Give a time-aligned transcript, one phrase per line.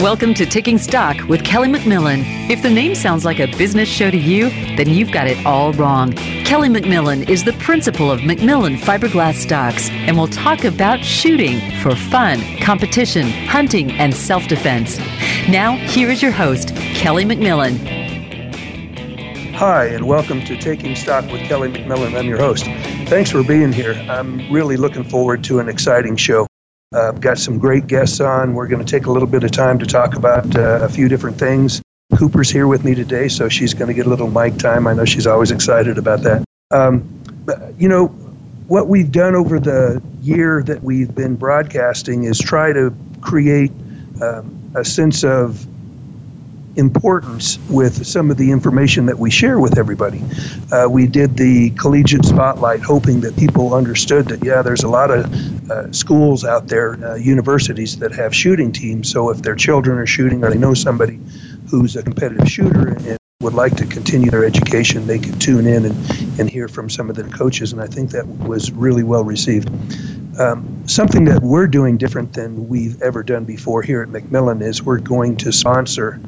[0.00, 2.22] Welcome to Taking Stock with Kelly McMillan.
[2.48, 5.74] If the name sounds like a business show to you, then you've got it all
[5.74, 6.14] wrong.
[6.14, 11.94] Kelly McMillan is the principal of McMillan Fiberglass Stocks and will talk about shooting for
[11.94, 14.98] fun, competition, hunting, and self defense.
[15.50, 17.76] Now, here is your host, Kelly McMillan.
[19.52, 22.18] Hi, and welcome to Taking Stock with Kelly McMillan.
[22.18, 22.64] I'm your host.
[23.10, 23.92] Thanks for being here.
[24.08, 26.46] I'm really looking forward to an exciting show.
[26.92, 28.52] Uh, got some great guests on.
[28.52, 31.08] We're going to take a little bit of time to talk about uh, a few
[31.08, 31.80] different things.
[32.18, 34.88] Cooper's here with me today, so she's going to get a little mic time.
[34.88, 36.44] I know she's always excited about that.
[36.72, 37.08] Um,
[37.44, 38.08] but, you know,
[38.66, 43.70] what we've done over the year that we've been broadcasting is try to create
[44.20, 45.64] um, a sense of
[46.76, 50.22] importance with some of the information that we share with everybody.
[50.72, 55.10] Uh, we did the collegiate spotlight, hoping that people understood that, yeah, there's a lot
[55.10, 59.10] of uh, schools out there, uh, universities that have shooting teams.
[59.10, 61.18] So if their children are shooting or they know somebody
[61.68, 65.86] who's a competitive shooter and would like to continue their education, they could tune in
[65.86, 67.72] and, and hear from some of the coaches.
[67.72, 69.70] And I think that was really well received.
[70.38, 74.82] Um, something that we're doing different than we've ever done before here at McMillan is
[74.82, 76.20] we're going to sponsor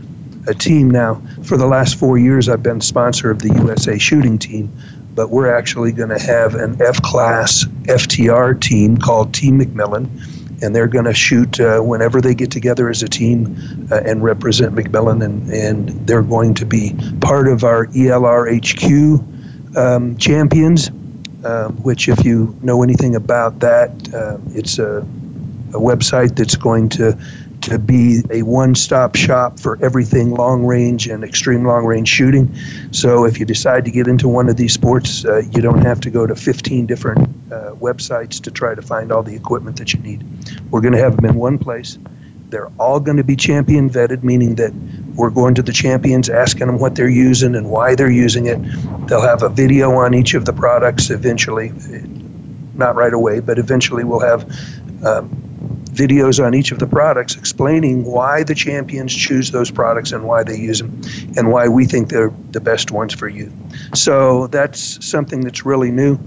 [0.47, 1.21] a team now.
[1.45, 4.73] For the last four years, I've been sponsor of the USA shooting team,
[5.15, 10.75] but we're actually going to have an F class FTR team called Team McMillan, and
[10.75, 14.75] they're going to shoot uh, whenever they get together as a team uh, and represent
[14.75, 20.91] McMillan, and, and they're going to be part of our ELR HQ um, champions.
[21.45, 26.89] Um, which, if you know anything about that, uh, it's a, a website that's going
[26.91, 27.19] to
[27.63, 32.55] to be a one stop shop for everything long range and extreme long range shooting.
[32.91, 36.01] So if you decide to get into one of these sports, uh, you don't have
[36.03, 39.93] to go to 15 different uh, websites to try to find all the equipment that
[39.93, 40.25] you need.
[40.71, 41.99] We're going to have them in one place.
[42.51, 44.75] They're all going to be champion vetted, meaning that
[45.15, 48.59] we're going to the champions, asking them what they're using and why they're using it.
[49.09, 51.73] They'll have a video on each of the products eventually,
[52.75, 54.45] not right away, but eventually we'll have
[55.03, 55.52] um,
[55.93, 60.43] videos on each of the products explaining why the champions choose those products and why
[60.43, 61.01] they use them
[61.37, 63.53] and why we think they're the best ones for you.
[63.95, 66.19] So that's something that's really new.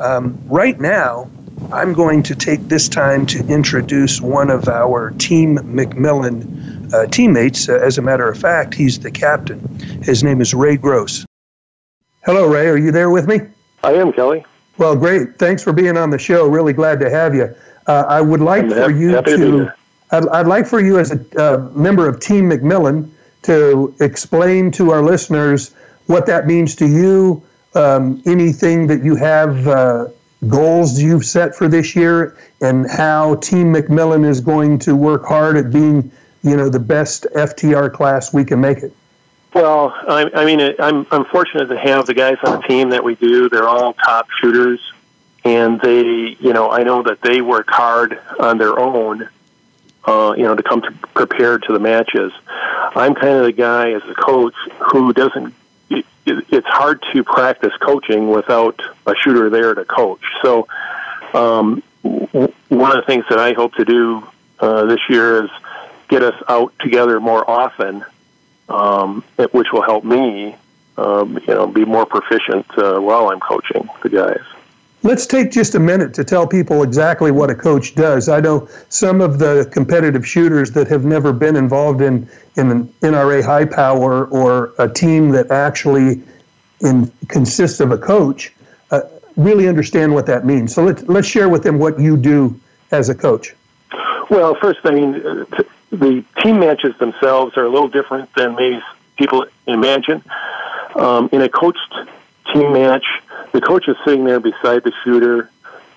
[0.00, 1.30] Um, right now,
[1.72, 7.68] I'm going to take this time to introduce one of our Team McMillan uh, teammates.
[7.68, 9.60] Uh, as a matter of fact, he's the captain.
[10.02, 11.24] His name is Ray Gross.
[12.24, 12.68] Hello, Ray.
[12.68, 13.40] Are you there with me?
[13.82, 14.44] I am, Kelly.
[14.76, 15.38] Well, great.
[15.38, 16.48] Thanks for being on the show.
[16.48, 17.54] Really glad to have you.
[17.86, 19.72] Uh, I would like for you to, to
[20.10, 23.10] I'd, I'd, like for you as a uh, member of Team McMillan
[23.42, 25.74] to explain to our listeners
[26.06, 27.42] what that means to you,
[27.74, 30.06] um, anything that you have, uh,
[30.48, 35.56] goals you've set for this year, and how Team McMillan is going to work hard
[35.56, 36.10] at being,
[36.42, 38.92] you know, the best FTR class we can make it.
[39.54, 43.04] Well, I, I mean, I'm I'm fortunate to have the guys on the team that
[43.04, 43.48] we do.
[43.48, 44.80] They're all top shooters
[45.44, 49.28] and they, you know, I know that they work hard on their own,
[50.04, 52.32] uh, you know, to come to, prepared to the matches.
[52.48, 54.54] I'm kind of the guy as a coach
[54.90, 55.54] who doesn't.
[55.90, 60.22] It, it's hard to practice coaching without a shooter there to coach.
[60.40, 60.66] So,
[61.34, 64.26] um, one of the things that I hope to do
[64.60, 65.50] uh, this year is
[66.08, 68.04] get us out together more often,
[68.68, 69.22] um,
[69.52, 70.56] which will help me,
[70.96, 74.42] um, you know, be more proficient uh, while I'm coaching the guys.
[75.04, 78.30] Let's take just a minute to tell people exactly what a coach does.
[78.30, 82.26] I know some of the competitive shooters that have never been involved in,
[82.56, 86.22] in an NRA high power or a team that actually
[86.80, 88.54] in, consists of a coach
[88.92, 89.02] uh,
[89.36, 90.74] really understand what that means.
[90.74, 92.58] So let's, let's share with them what you do
[92.90, 93.54] as a coach.
[94.30, 95.12] Well, first, I mean,
[95.90, 98.82] the team matches themselves are a little different than maybe
[99.18, 100.24] people imagine.
[100.96, 101.94] Um, in a coached
[102.52, 103.04] team match,
[103.52, 105.50] the coach is sitting there beside the shooter,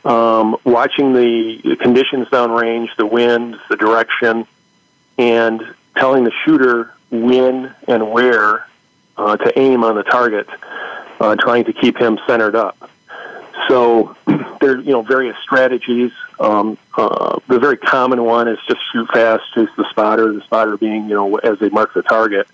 [0.06, 4.48] um, watching the conditions downrange, the wind, the direction,
[5.18, 5.62] and
[5.96, 8.68] telling the shooter when and where
[9.18, 10.48] uh, to aim on the target,
[11.20, 12.90] uh, trying to keep him centered up.
[13.68, 14.16] So
[14.62, 16.12] there are you know various strategies.
[16.40, 20.32] Um, uh, the very common one is just shoot fast, chase the spotter.
[20.32, 22.48] The spotter being you know as they mark the target.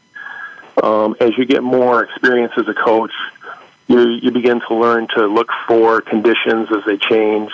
[0.82, 3.14] Um, as you get more experience as a coach,
[3.88, 7.52] you you begin to learn to look for conditions as they change,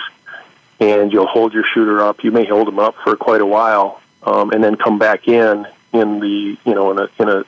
[0.78, 2.22] and you'll hold your shooter up.
[2.24, 5.66] You may hold them up for quite a while, um, and then come back in
[5.92, 7.44] in the you know in a in a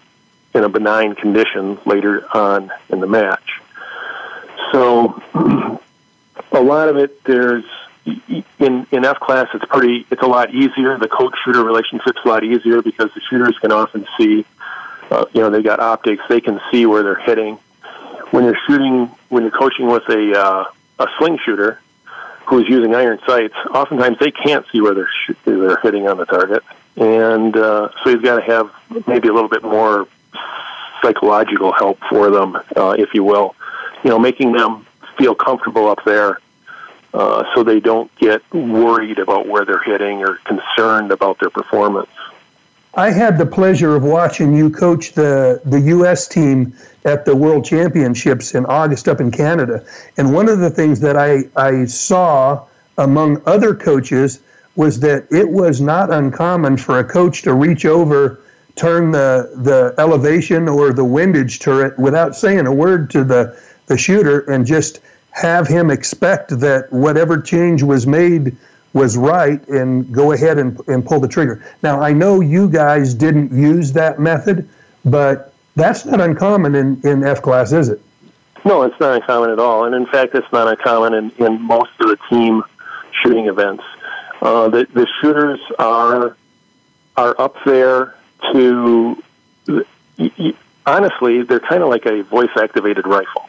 [0.54, 3.60] in a benign condition later on in the match.
[4.72, 5.20] So
[6.52, 7.64] a lot of it there's
[8.04, 10.06] in in F class, it's pretty.
[10.10, 10.98] It's a lot easier.
[10.98, 14.44] The coach shooter relationship's a lot easier because the shooters can often see.
[15.10, 16.22] Uh, you know, they got optics.
[16.28, 17.58] They can see where they're hitting.
[18.32, 20.64] When you're shooting, when you're coaching with a uh,
[20.98, 21.80] a sling shooter
[22.46, 26.24] who's using iron sights, oftentimes they can't see where they're sh- they're hitting on the
[26.24, 26.62] target,
[26.96, 28.72] and uh, so you've got to have
[29.06, 30.08] maybe a little bit more
[31.02, 33.54] psychological help for them, uh, if you will.
[34.02, 34.86] You know, making them
[35.18, 36.40] feel comfortable up there
[37.12, 42.08] uh, so they don't get worried about where they're hitting or concerned about their performance.
[42.94, 46.28] I had the pleasure of watching you coach the, the U.S.
[46.28, 46.74] team
[47.06, 49.84] at the World Championships in August up in Canada.
[50.18, 52.64] And one of the things that I, I saw
[52.98, 54.40] among other coaches
[54.76, 58.40] was that it was not uncommon for a coach to reach over,
[58.74, 63.96] turn the, the elevation or the windage turret without saying a word to the, the
[63.96, 65.00] shooter and just
[65.30, 68.54] have him expect that whatever change was made
[68.92, 71.64] was right and go ahead and, and pull the trigger.
[71.82, 74.68] Now, I know you guys didn't use that method,
[75.04, 78.00] but that's not uncommon in, in F class, is it?
[78.64, 79.84] No, it's not uncommon at all.
[79.86, 82.62] And in fact, it's not uncommon in, in most of the team
[83.22, 83.84] shooting events.
[84.40, 86.36] Uh, the, the shooters are
[87.16, 88.14] are up there
[88.52, 89.22] to
[90.86, 93.48] honestly, they're kind of like a voice activated rifle.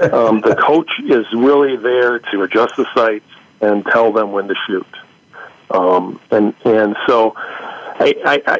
[0.00, 3.26] Um, the coach is really there to adjust the sights
[3.60, 4.86] and tell them when to shoot.
[5.70, 8.58] Um, and and so, I, I, I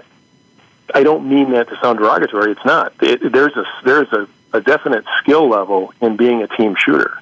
[0.94, 2.52] I don't mean that to sound derogatory.
[2.52, 2.92] It's not.
[3.00, 7.20] It, there's a there's a, a definite skill level in being a team shooter,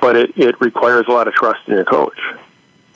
[0.00, 2.18] but it, it requires a lot of trust in your coach.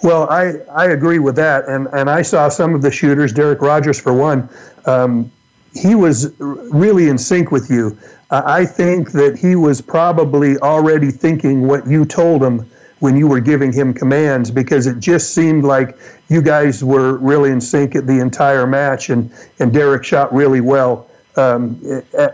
[0.03, 3.33] Well, I, I agree with that, and and I saw some of the shooters.
[3.33, 4.49] Derek Rogers, for one,
[4.87, 5.31] um,
[5.75, 7.97] he was really in sync with you.
[8.31, 12.69] I think that he was probably already thinking what you told him
[13.01, 15.97] when you were giving him commands because it just seemed like
[16.29, 20.61] you guys were really in sync at the entire match, and, and Derek shot really
[20.61, 21.09] well.
[21.37, 21.81] Um,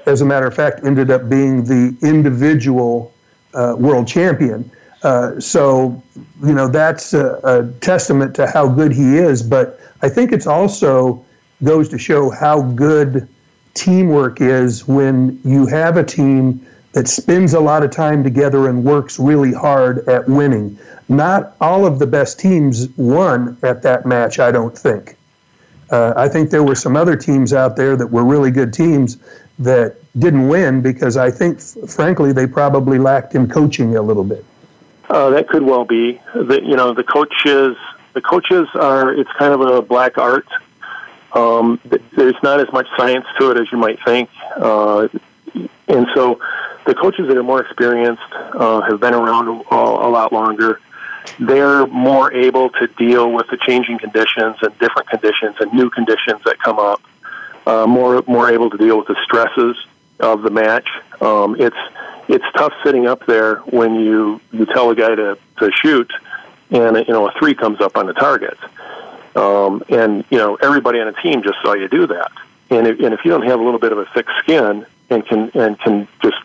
[0.07, 3.13] as a matter of fact, ended up being the individual
[3.55, 4.71] uh, world champion.
[5.03, 6.03] Uh, so,
[6.45, 9.43] you know, that's a, a, testament to how good he is.
[9.43, 11.25] But I think it's also
[11.65, 13.27] goes to show how good
[13.75, 18.85] teamwork is when you have a team that spends a lot of time together and
[18.85, 20.79] works really hard at winning.
[21.09, 25.17] Not all of the best teams won at that match, I don't think.
[25.91, 29.19] Uh, I think there were some other teams out there that were really good teams
[29.59, 34.45] that didn't win because I think, frankly, they probably lacked in coaching a little bit.
[35.09, 36.21] Uh, that could well be.
[36.35, 37.77] The, you know, the coaches,
[38.13, 39.13] the coaches are.
[39.13, 40.47] It's kind of a black art.
[41.33, 41.81] Um,
[42.17, 45.09] there's not as much science to it as you might think, uh,
[45.87, 46.41] and so
[46.87, 50.81] the coaches that are more experienced uh, have been around a, a lot longer.
[51.39, 56.43] They're more able to deal with the changing conditions and different conditions and new conditions
[56.45, 57.03] that come up.
[57.67, 59.77] Uh, more more able to deal with the stresses
[60.19, 60.89] of the match.
[61.21, 61.77] Um, it's
[62.29, 66.11] it's tough sitting up there when you you tell a guy to to shoot,
[66.71, 68.57] and you know a three comes up on the target,
[69.37, 72.33] um, and you know everybody on a team just saw you do that.
[72.71, 75.27] And if, and if you don't have a little bit of a thick skin and
[75.27, 76.37] can and can just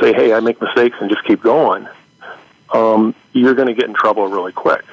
[0.00, 1.86] say, "Hey, I make mistakes," and just keep going,
[2.72, 4.84] um, you're going to get in trouble really quick.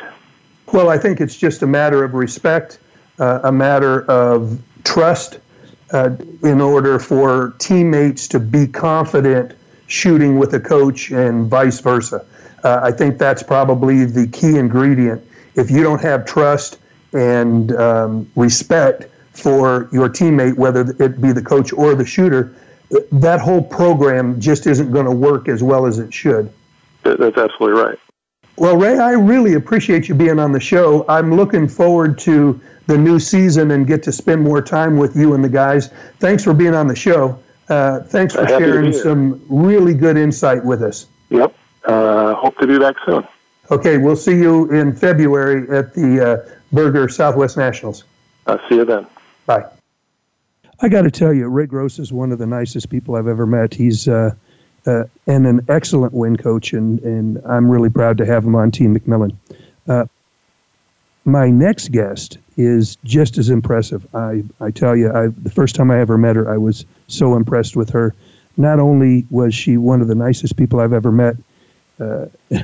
[0.71, 2.79] Well, I think it's just a matter of respect,
[3.19, 5.39] uh, a matter of trust,
[5.91, 6.11] uh,
[6.43, 9.53] in order for teammates to be confident
[9.87, 12.25] shooting with a coach and vice versa.
[12.63, 15.21] Uh, I think that's probably the key ingredient.
[15.55, 16.79] If you don't have trust
[17.11, 22.55] and um, respect for your teammate, whether it be the coach or the shooter,
[23.11, 26.51] that whole program just isn't going to work as well as it should.
[27.03, 27.97] That's absolutely right.
[28.57, 31.05] Well, Ray, I really appreciate you being on the show.
[31.07, 35.33] I'm looking forward to the new season and get to spend more time with you
[35.33, 35.89] and the guys.
[36.19, 37.39] Thanks for being on the show.
[37.69, 41.07] Uh, thanks for Happy sharing some really good insight with us.
[41.29, 41.55] Yep.
[41.85, 43.25] Uh, hope to be back soon.
[43.71, 48.03] Okay, we'll see you in February at the uh, Berger Southwest Nationals.
[48.45, 49.07] I'll see you then.
[49.45, 49.65] Bye.
[50.81, 53.45] I got to tell you, Ray Gross is one of the nicest people I've ever
[53.45, 53.73] met.
[53.73, 54.31] He's uh,
[54.87, 58.71] uh, and an excellent win coach, and, and I'm really proud to have him on
[58.71, 59.35] Team McMillan.
[59.87, 60.05] Uh,
[61.23, 64.07] my next guest is just as impressive.
[64.15, 67.35] I, I tell you, I, the first time I ever met her, I was so
[67.35, 68.15] impressed with her.
[68.57, 71.35] Not only was she one of the nicest people I've ever met,
[71.99, 72.25] uh,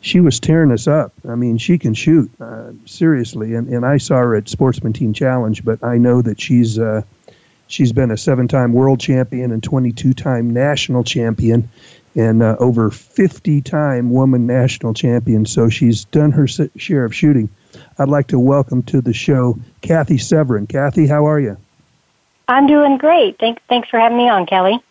[0.00, 1.12] she was tearing us up.
[1.28, 3.54] I mean, she can shoot, uh, seriously.
[3.54, 7.02] And, and I saw her at Sportsman Team Challenge, but I know that she's uh,
[7.68, 11.70] she's been a seven-time world champion and 22-time national champion,
[12.16, 15.46] and uh, over 50 time woman national champion.
[15.46, 17.48] So she's done her share of shooting.
[17.98, 20.66] I'd like to welcome to the show Cathy Severin.
[20.66, 21.56] Cathy, how are you?
[22.48, 23.38] I'm doing great.
[23.38, 24.82] Thanks, thanks for having me on, Kelly.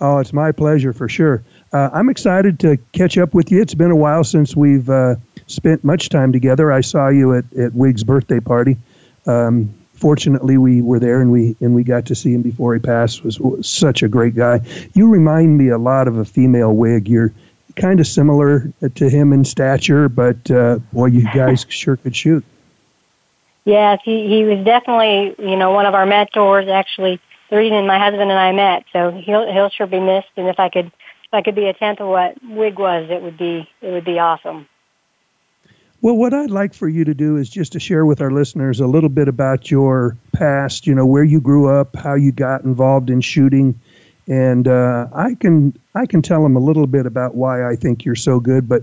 [0.00, 1.42] Oh, it's my pleasure for sure.
[1.72, 3.60] Uh, I'm excited to catch up with you.
[3.60, 5.16] It's been a while since we've uh,
[5.46, 6.72] spent much time together.
[6.72, 8.76] I saw you at, at Wig's birthday party.
[9.26, 12.80] Um, fortunately, we were there and we and we got to see him before he
[12.80, 13.24] passed.
[13.24, 14.60] Was, was such a great guy.
[14.94, 17.08] You remind me a lot of a female Wig.
[17.08, 17.32] You're
[17.76, 22.44] kind of similar to him in stature, but uh, boy, you guys sure could shoot.
[23.64, 26.68] Yes, he he was definitely you know one of our mentors.
[26.68, 27.20] Actually,
[27.50, 30.28] the reason my husband and I met, so he'll he'll sure be missed.
[30.36, 33.22] And if I could if I could be a tenth of what Wig was, it
[33.22, 34.68] would be it would be awesome.
[36.04, 38.78] Well, what I'd like for you to do is just to share with our listeners
[38.78, 40.86] a little bit about your past.
[40.86, 43.80] You know, where you grew up, how you got involved in shooting,
[44.28, 48.04] and uh, I can I can tell them a little bit about why I think
[48.04, 48.68] you're so good.
[48.68, 48.82] But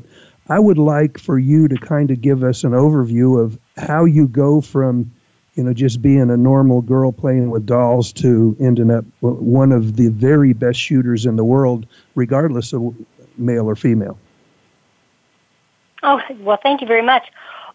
[0.49, 4.27] I would like for you to kind of give us an overview of how you
[4.27, 5.11] go from
[5.53, 9.95] you know just being a normal girl playing with dolls to ending up one of
[9.95, 11.85] the very best shooters in the world,
[12.15, 12.95] regardless of
[13.37, 14.17] male or female.
[16.03, 17.23] Oh, well, thank you very much.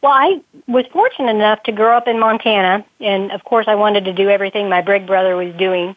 [0.03, 4.05] Well, I was fortunate enough to grow up in Montana, and of course, I wanted
[4.05, 5.97] to do everything my big brother was doing.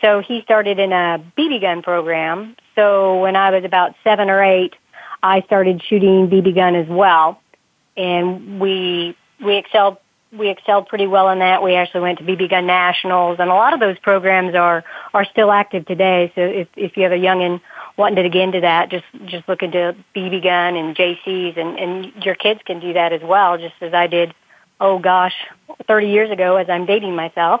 [0.00, 2.56] So he started in a BB gun program.
[2.74, 4.74] So when I was about seven or eight,
[5.22, 7.40] I started shooting BB gun as well,
[7.96, 9.98] and we we excelled
[10.32, 11.62] we excelled pretty well in that.
[11.62, 15.24] We actually went to BB gun nationals, and a lot of those programs are are
[15.24, 16.32] still active today.
[16.34, 17.60] So if if you have a youngin
[18.00, 22.24] wanting to get into that, just just look into BB gun and JCs, and and
[22.24, 24.34] your kids can do that as well, just as I did.
[24.80, 25.34] Oh gosh,
[25.86, 27.60] 30 years ago, as I'm dating myself.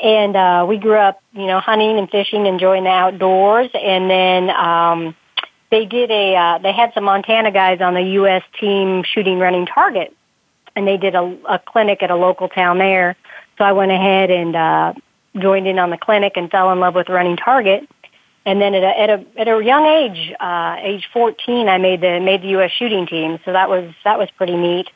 [0.00, 4.50] And uh, we grew up, you know, hunting and fishing, enjoying the outdoors, and then
[4.50, 5.16] um,
[5.70, 6.36] they did a.
[6.36, 8.42] Uh, they had some Montana guys on the U.S.
[8.60, 10.14] team shooting running target,
[10.76, 13.16] and they did a, a clinic at a local town there.
[13.58, 14.92] So I went ahead and uh,
[15.38, 17.88] joined in on the clinic and fell in love with running target
[18.46, 22.00] and then at a at a at a young age, uh, age 14, I made
[22.00, 22.70] the made the U.S.
[22.72, 23.38] shooting team.
[23.44, 24.88] So that was that was pretty neat.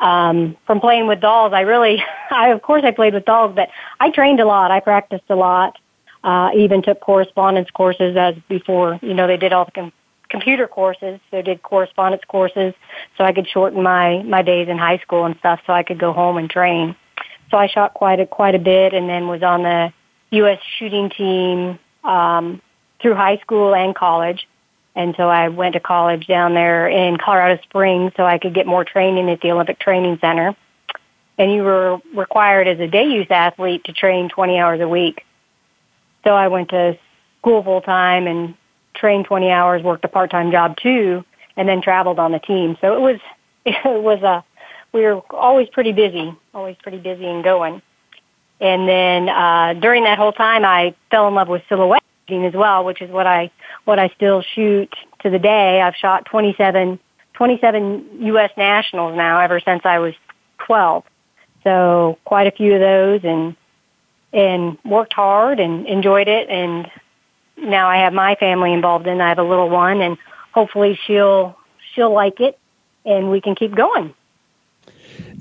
[0.00, 3.68] Um, from playing with dolls, I really, I of course I played with dolls, but
[4.00, 4.70] I trained a lot.
[4.70, 5.78] I practiced a lot.
[6.24, 8.98] Uh, even took correspondence courses as before.
[9.02, 9.92] You know, they did all the com-
[10.28, 12.74] computer courses, so did correspondence courses,
[13.16, 16.00] so I could shorten my my days in high school and stuff, so I could
[16.00, 16.96] go home and train.
[17.50, 19.92] So I shot quite a quite a bit, and then was on the
[20.32, 20.58] U.S.
[20.78, 21.78] shooting team.
[22.02, 22.60] Um,
[23.02, 24.48] through high school and college.
[24.94, 28.66] And so I went to college down there in Colorado Springs so I could get
[28.66, 30.54] more training at the Olympic Training Center.
[31.38, 35.24] And you were required as a day use athlete to train 20 hours a week.
[36.24, 36.98] So I went to
[37.38, 38.54] school full time and
[38.94, 41.24] trained 20 hours, worked a part-time job too,
[41.56, 42.76] and then traveled on the team.
[42.80, 43.20] So it was,
[43.64, 44.44] it was a,
[44.92, 47.80] we were always pretty busy, always pretty busy and going.
[48.60, 52.84] And then, uh, during that whole time, I fell in love with silhouette as well,
[52.84, 53.50] which is what I
[53.84, 55.80] what I still shoot to the day.
[55.80, 56.98] I've shot 27,
[57.34, 58.50] 27 U.S.
[58.56, 60.14] nationals now ever since I was
[60.66, 61.04] 12.
[61.64, 63.56] So quite a few of those, and
[64.32, 66.48] and worked hard and enjoyed it.
[66.48, 66.90] And
[67.56, 69.20] now I have my family involved in.
[69.20, 70.16] I have a little one, and
[70.52, 71.56] hopefully she'll
[71.94, 72.58] she'll like it,
[73.04, 74.14] and we can keep going.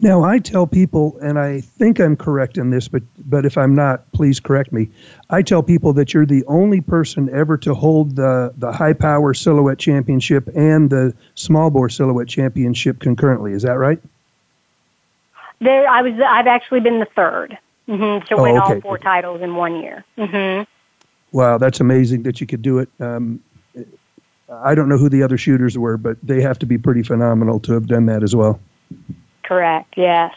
[0.03, 3.75] Now, I tell people, and I think I'm correct in this, but, but if I'm
[3.75, 4.89] not, please correct me.
[5.29, 9.36] I tell people that you're the only person ever to hold the, the high power
[9.36, 13.53] silhouette championship and the small bore silhouette championship concurrently.
[13.53, 14.01] Is that right?
[15.60, 16.13] There, I was.
[16.20, 17.55] I've actually been the 3rd
[17.88, 18.74] mm-hmm, to oh, win okay.
[18.74, 20.03] all four titles in one year.
[20.17, 20.63] Mm-hmm.
[21.31, 22.89] Wow, that's amazing that you could do it.
[23.00, 23.43] Um,
[24.51, 27.60] I don't know who the other shooters were, but they have to be pretty phenomenal
[27.60, 28.60] to have done that as well
[29.43, 29.93] correct.
[29.98, 30.33] Yes.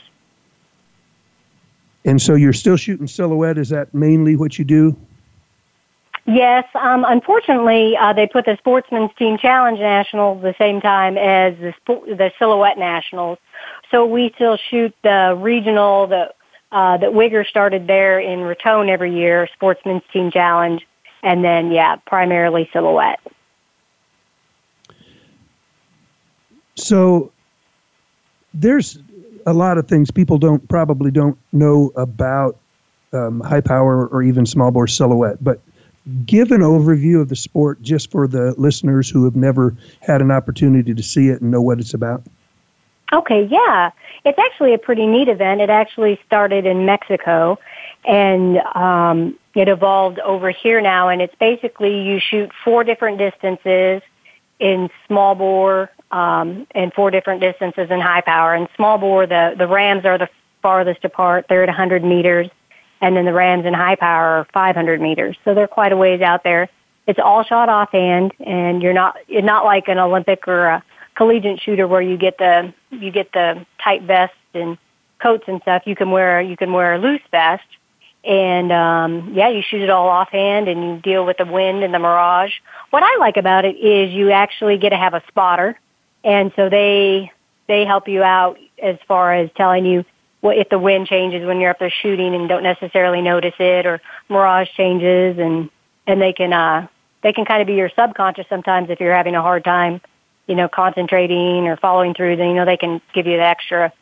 [2.04, 3.58] And so you're still shooting silhouette.
[3.58, 4.96] Is that mainly what you do?
[6.26, 6.64] Yes.
[6.74, 11.74] Um, unfortunately, uh, they put the Sportsman's Team Challenge Nationals the same time as the
[11.86, 13.38] the Silhouette Nationals.
[13.90, 16.36] So we still shoot the regional that
[16.72, 20.86] uh, that Wigger started there in Raton every year, Sportsman's Team Challenge,
[21.22, 23.20] and then yeah, primarily Silhouette.
[26.74, 27.32] So
[28.54, 28.98] there's
[29.46, 32.56] a lot of things people don't probably don't know about
[33.12, 35.60] um, high power or even small bore silhouette, but
[36.26, 40.30] give an overview of the sport just for the listeners who have never had an
[40.30, 42.22] opportunity to see it and know what it's about.
[43.12, 43.90] Okay, yeah.
[44.24, 45.60] It's actually a pretty neat event.
[45.60, 47.58] It actually started in Mexico
[48.04, 54.02] and um, it evolved over here now, and it's basically you shoot four different distances
[54.58, 58.54] in small bore um, and four different distances in high power.
[58.54, 60.28] And small bore, the the rams are the
[60.62, 62.48] farthest apart; they're at 100 meters,
[63.00, 65.36] and then the rams in high power are 500 meters.
[65.44, 66.68] So they're quite a ways out there.
[67.08, 70.84] It's all shot offhand, and you're not it's not like an Olympic or a
[71.16, 74.78] collegiate shooter where you get the you get the tight vest and
[75.20, 75.82] coats and stuff.
[75.84, 77.66] You can wear you can wear a loose vest
[78.22, 81.92] and um, yeah, you shoot it all offhand and you deal with the wind and
[81.92, 82.52] the mirage.
[82.90, 85.78] What I like about it is you actually get to have a spotter,
[86.24, 87.30] and so they
[87.68, 90.04] they help you out as far as telling you
[90.40, 93.86] what if the wind changes when you're up there shooting and don't necessarily notice it,
[93.86, 95.70] or mirage changes, and
[96.06, 96.86] and they can uh,
[97.22, 100.02] they can kind of be your subconscious sometimes if you're having a hard time,
[100.46, 102.36] you know, concentrating or following through.
[102.36, 103.92] Then you know they can give you the extra.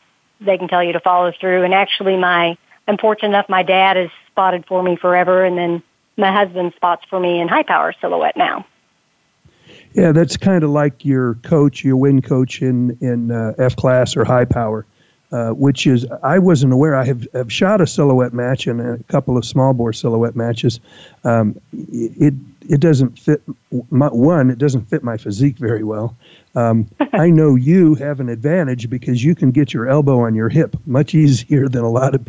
[0.40, 1.62] They can tell you to follow through.
[1.62, 5.82] And actually, my I'm fortunate enough my dad has spotted for me forever, and then
[6.16, 8.66] my husband spots for me in high power silhouette now.
[9.94, 14.16] Yeah, that's kind of like your coach, your wind coach in in uh, F class
[14.16, 14.86] or high power,
[15.32, 16.94] uh, which is I wasn't aware.
[16.94, 20.80] I have, have shot a silhouette match and a couple of small bore silhouette matches.
[21.24, 22.34] Um, it
[22.68, 23.42] it doesn't fit
[23.90, 24.50] my, one.
[24.50, 26.16] It doesn't fit my physique very well.
[26.54, 30.48] Um, I know you have an advantage because you can get your elbow on your
[30.48, 32.26] hip much easier than a lot of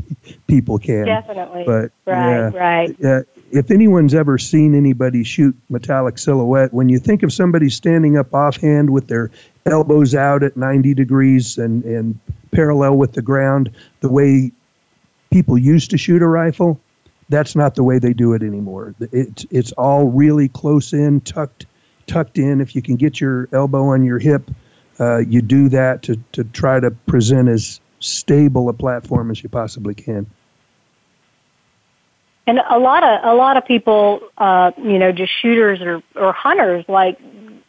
[0.47, 1.05] people can.
[1.05, 1.63] Definitely.
[1.65, 3.05] But right, yeah, right.
[3.05, 8.17] Uh, if anyone's ever seen anybody shoot metallic silhouette, when you think of somebody standing
[8.17, 9.29] up offhand with their
[9.67, 12.19] elbows out at 90 degrees and, and
[12.51, 13.69] parallel with the ground,
[13.99, 14.51] the way
[15.29, 16.81] people used to shoot a rifle,
[17.29, 18.95] that's not the way they do it anymore.
[18.99, 21.67] It's, it's all really close in, tucked
[22.07, 22.59] tucked in.
[22.59, 24.49] If you can get your elbow on your hip,
[24.99, 29.49] uh, you do that to, to try to present as stable a platform as you
[29.49, 30.25] possibly can.
[32.45, 36.33] And a lot of a lot of people, uh, you know, just shooters or, or
[36.33, 37.17] hunters like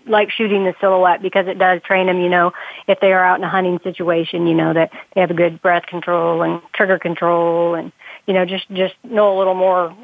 [0.06, 2.20] like shooting the silhouette because it does train them.
[2.20, 2.52] You know,
[2.88, 5.62] if they are out in a hunting situation, you know that they have a good
[5.62, 7.92] breath control and trigger control, and
[8.26, 9.96] you know just just know a little more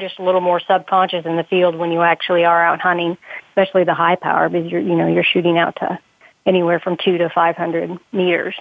[0.00, 3.16] just a little more subconscious in the field when you actually are out hunting,
[3.50, 5.98] especially the high power because you're you know you're shooting out to
[6.46, 8.54] anywhere from two to five hundred meters.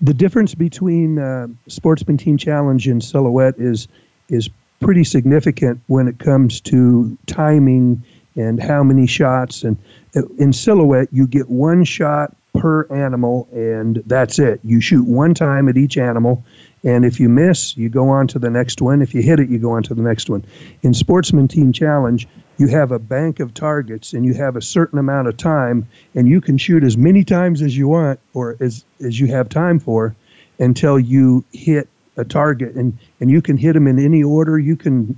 [0.00, 3.88] The difference between uh, Sportsman Team Challenge and Silhouette is
[4.28, 4.48] is
[4.80, 8.02] pretty significant when it comes to timing
[8.36, 9.62] and how many shots.
[9.62, 9.76] And
[10.16, 14.60] uh, in Silhouette, you get one shot per animal, and that's it.
[14.64, 16.44] You shoot one time at each animal,
[16.82, 19.02] and if you miss, you go on to the next one.
[19.02, 20.44] If you hit it, you go on to the next one.
[20.82, 22.26] In Sportsman Team Challenge,
[22.58, 26.28] you have a bank of targets and you have a certain amount of time, and
[26.28, 29.78] you can shoot as many times as you want or as, as you have time
[29.78, 30.14] for
[30.58, 32.74] until you hit a target.
[32.74, 34.58] And, and you can hit them in any order.
[34.58, 35.16] You can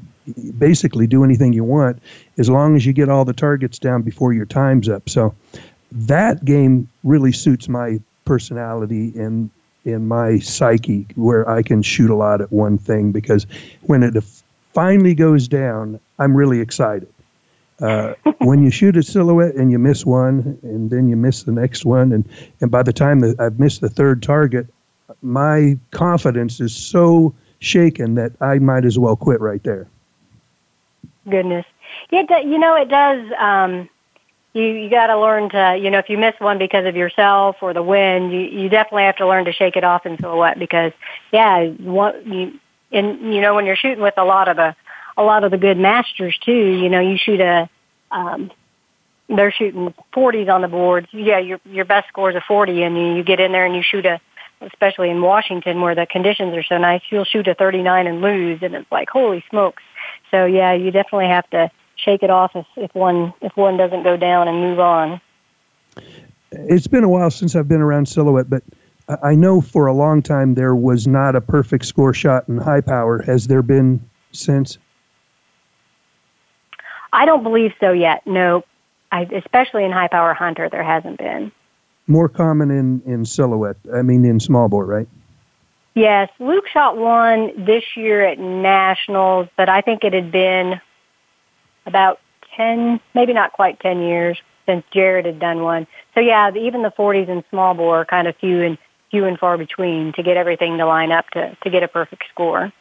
[0.56, 2.00] basically do anything you want
[2.38, 5.08] as long as you get all the targets down before your time's up.
[5.08, 5.34] So
[5.92, 9.50] that game really suits my personality and
[9.84, 13.46] in my psyche where I can shoot a lot at one thing because
[13.82, 14.14] when it
[14.72, 17.08] finally goes down, I'm really excited.
[17.80, 21.52] Uh, when you shoot a silhouette and you miss one, and then you miss the
[21.52, 22.28] next one, and,
[22.60, 24.66] and by the time that I've missed the third target,
[25.20, 29.88] my confidence is so shaken that I might as well quit right there.
[31.28, 31.66] Goodness,
[32.10, 33.30] yeah, you know it does.
[33.38, 33.88] Um,
[34.52, 37.56] you you got to learn to you know if you miss one because of yourself
[37.62, 40.58] or the wind you you definitely have to learn to shake it off in what
[40.58, 40.92] because
[41.32, 42.58] yeah what you
[42.90, 44.74] and you know when you're shooting with a lot of the
[45.16, 47.68] a lot of the good masters too you know you shoot a
[48.10, 48.50] um
[49.28, 51.08] they're shooting 40s on the boards.
[51.12, 53.74] Yeah your your best score is a 40 and you, you get in there and
[53.74, 54.20] you shoot a
[54.60, 58.60] especially in Washington where the conditions are so nice you'll shoot a 39 and lose
[58.62, 59.82] and it's like holy smokes.
[60.30, 61.70] So yeah you definitely have to
[62.04, 65.20] shake it off if, if one if one doesn't go down and move on.
[66.50, 68.62] It's been a while since I've been around Silhouette, but
[69.22, 72.80] I know for a long time there was not a perfect score shot in high
[72.80, 73.22] power.
[73.22, 74.00] Has there been
[74.32, 74.78] since?
[77.12, 78.26] I don't believe so yet.
[78.26, 78.64] No,
[79.10, 81.52] I, especially in high power hunter, there hasn't been.
[82.06, 83.76] More common in in silhouette.
[83.94, 85.08] I mean, in small bore, right?
[85.94, 90.80] Yes, Luke shot one this year at nationals, but I think it had been
[91.86, 92.20] about
[92.56, 95.86] 10, maybe not quite 10 years since Jared had done one.
[96.14, 98.78] So yeah, even the 40s and small bore are kind of few and
[99.10, 102.24] few and far between to get everything to line up to, to get a perfect
[102.30, 102.72] score.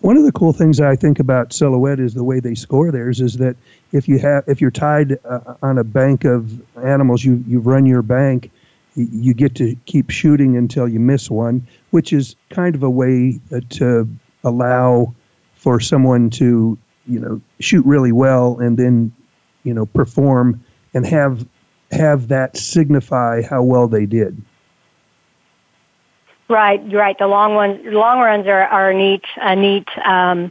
[0.00, 3.20] One of the cool things I think about Silhouette is the way they score theirs
[3.20, 3.56] is that
[3.92, 7.86] if you have if you're tied uh, on a bank of animals, you you run
[7.86, 8.50] your bank,
[8.94, 13.38] you get to keep shooting until you miss one, which is kind of a way
[13.52, 14.08] uh, to
[14.42, 15.14] allow
[15.54, 16.76] for someone to
[17.08, 19.12] you know shoot really well and then
[19.64, 20.62] you know perform
[20.94, 21.46] and have
[21.90, 24.40] have that signify how well they did.
[26.48, 27.18] Right, right.
[27.18, 30.50] The long ones, long runs are, are neat, a neat, um,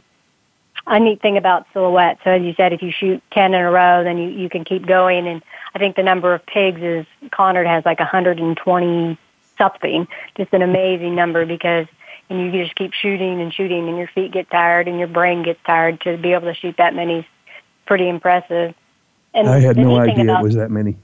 [0.86, 2.18] a neat thing about silhouette.
[2.22, 4.64] So as you said, if you shoot ten in a row, then you you can
[4.64, 5.26] keep going.
[5.26, 5.42] And
[5.74, 9.18] I think the number of pigs is Conard has like 120
[9.58, 11.86] something, just an amazing number because
[12.28, 15.42] and you just keep shooting and shooting, and your feet get tired and your brain
[15.42, 17.26] gets tired to be able to shoot that many.
[17.86, 18.74] Pretty impressive.
[19.34, 20.96] And I had no idea about, it was that many.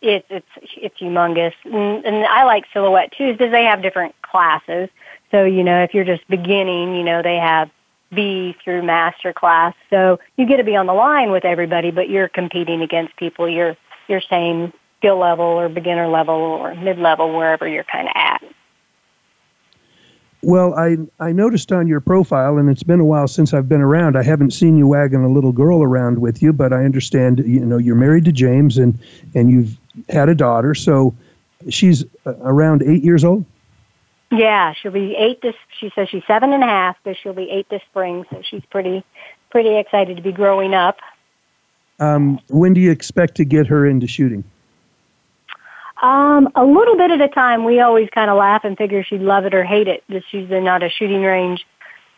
[0.00, 4.88] It's it's it's humongous, and, and I like silhouette too because they have different classes.
[5.30, 7.70] So you know, if you're just beginning, you know, they have
[8.14, 9.74] B through master class.
[9.90, 13.48] So you get to be on the line with everybody, but you're competing against people
[13.48, 13.76] your
[14.08, 18.42] your same skill level or beginner level or mid level wherever you're kind of at.
[20.46, 23.80] Well, I I noticed on your profile, and it's been a while since I've been
[23.80, 24.16] around.
[24.16, 27.66] I haven't seen you wagging a little girl around with you, but I understand you
[27.66, 28.96] know you're married to James, and
[29.34, 29.76] and you've
[30.08, 30.72] had a daughter.
[30.72, 31.12] So
[31.68, 33.44] she's uh, around eight years old.
[34.30, 35.56] Yeah, she'll be eight this.
[35.80, 38.24] She says she's seven and a half, but she'll be eight this spring.
[38.30, 39.02] So she's pretty
[39.50, 40.98] pretty excited to be growing up.
[41.98, 44.44] Um, when do you expect to get her into shooting?
[46.02, 47.64] Um, a little bit at a time.
[47.64, 50.04] We always kind of laugh and figure she'd love it or hate it.
[50.08, 51.66] That she's been out of shooting range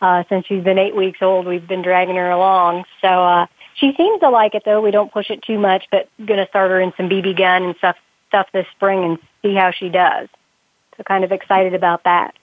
[0.02, 1.46] uh, since she's been eight weeks old.
[1.46, 4.62] We've been dragging her along, so uh, she seems to like it.
[4.64, 7.38] Though we don't push it too much, but going to start her in some BB
[7.38, 7.96] gun and stuff
[8.28, 10.28] stuff this spring and see how she does.
[10.96, 12.34] So kind of excited about that.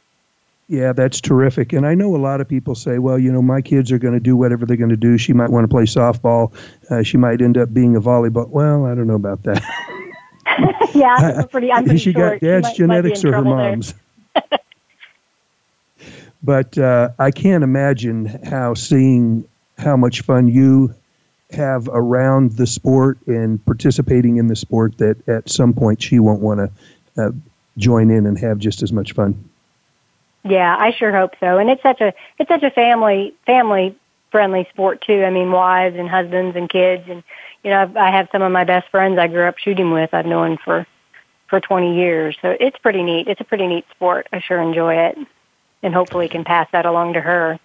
[0.68, 1.74] Yeah, that's terrific.
[1.74, 4.16] And I know a lot of people say, well, you know, my kids are going
[4.16, 5.18] to do whatever they're going to do.
[5.18, 6.54] She might want to play softball.
[6.90, 8.50] Uh, she might end up being a volleyball.
[8.50, 9.62] Well, I don't know about that.
[10.94, 11.72] yeah, I'm pretty.
[11.72, 13.94] I'm pretty she got dad's she genetics or her mom's.
[16.44, 20.94] but uh, I can't imagine how seeing how much fun you
[21.52, 26.42] have around the sport and participating in the sport that at some point she won't
[26.42, 27.32] want to uh,
[27.78, 29.50] join in and have just as much fun.
[30.44, 31.58] Yeah, I sure hope so.
[31.58, 33.96] And it's such a it's such a family family
[34.36, 35.24] friendly sport too.
[35.24, 37.24] I mean, wives and husbands and kids and
[37.64, 40.14] you know, I've, I have some of my best friends I grew up shooting with.
[40.14, 40.86] I've known for
[41.48, 42.36] for 20 years.
[42.42, 43.30] So it's pretty neat.
[43.30, 44.28] It's a pretty neat sport.
[44.34, 45.18] I sure enjoy it,
[45.82, 47.58] and hopefully can pass that along to her.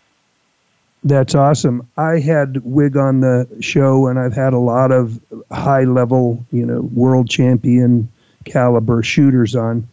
[1.02, 1.88] That's awesome.
[1.96, 5.18] I had Wig on the show, and I've had a lot of
[5.50, 8.08] high level, you know, world champion
[8.44, 9.88] caliber shooters on.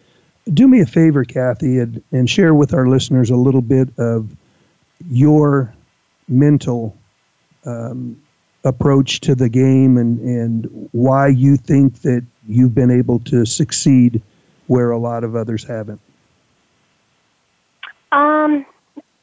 [0.53, 4.29] Do me a favor, Cathy, and, and share with our listeners a little bit of
[5.09, 5.73] your
[6.27, 6.95] mental
[7.65, 8.21] um,
[8.63, 14.21] approach to the game and, and why you think that you've been able to succeed
[14.67, 16.01] where a lot of others haven't?
[18.11, 18.65] Um,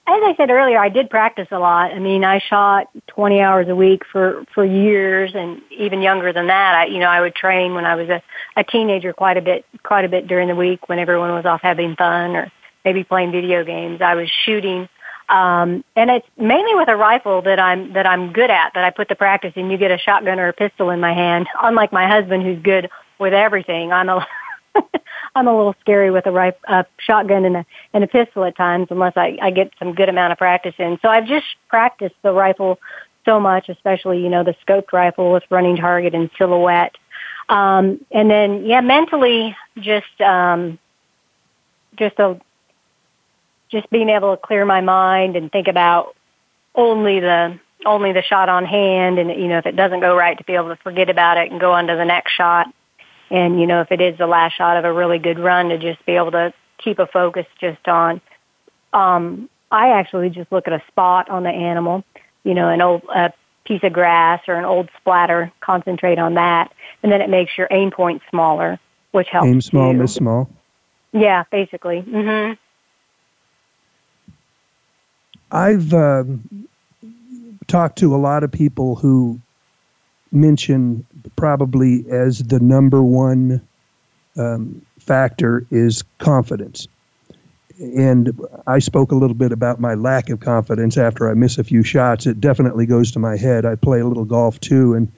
[0.07, 1.93] as I said earlier, I did practice a lot.
[1.93, 6.49] I mean, I shot 20 hours a week for, for years and even younger than
[6.49, 6.75] that.
[6.75, 8.23] I, you know, I would train when I was a,
[8.57, 11.63] a teenager quite a bit, quite a bit during the week when everyone was off
[11.63, 12.53] having fun or
[12.85, 14.03] maybe playing video games.
[14.03, 14.89] I was shooting
[15.29, 18.73] um, and it's mainly with a rifle that I'm that I'm good at.
[18.75, 19.71] That I put the practice in.
[19.71, 21.47] You get a shotgun or a pistol in my hand.
[21.63, 24.27] Unlike my husband, who's good with everything, I'm a
[25.35, 28.57] I'm a little scary with a rifle, a shotgun and a and a pistol at
[28.57, 30.99] times, unless I, I get some good amount of practice in.
[31.01, 32.79] So I've just practiced the rifle
[33.25, 36.97] so much, especially you know the scoped rifle with running target and silhouette.
[37.49, 40.79] Um, and then yeah, mentally just um,
[41.97, 42.39] just a
[43.75, 46.15] just being able to clear my mind and think about
[46.77, 50.39] only the only the shot on hand and you know if it doesn't go right
[50.39, 52.73] to be able to forget about it and go on to the next shot.
[53.31, 55.79] And you know if it is the last shot of a really good run to
[55.79, 58.21] just be able to keep a focus just on
[58.93, 62.05] um I actually just look at a spot on the animal
[62.45, 63.33] you know an old a
[63.65, 66.71] piece of grass or an old splatter concentrate on that.
[67.03, 68.79] And then it makes your aim point smaller
[69.11, 70.49] which helps aim small miss small.
[71.13, 72.03] Yeah basically.
[72.03, 72.57] Mhm
[75.55, 76.69] I've um,
[77.69, 79.41] talked to a lot of people who
[80.33, 83.61] mention probably as the number one
[84.37, 86.89] um, factor is confidence.
[87.79, 88.37] And
[88.67, 91.85] I spoke a little bit about my lack of confidence after I miss a few
[91.85, 92.27] shots.
[92.27, 93.65] It definitely goes to my head.
[93.65, 95.11] I play a little golf too, and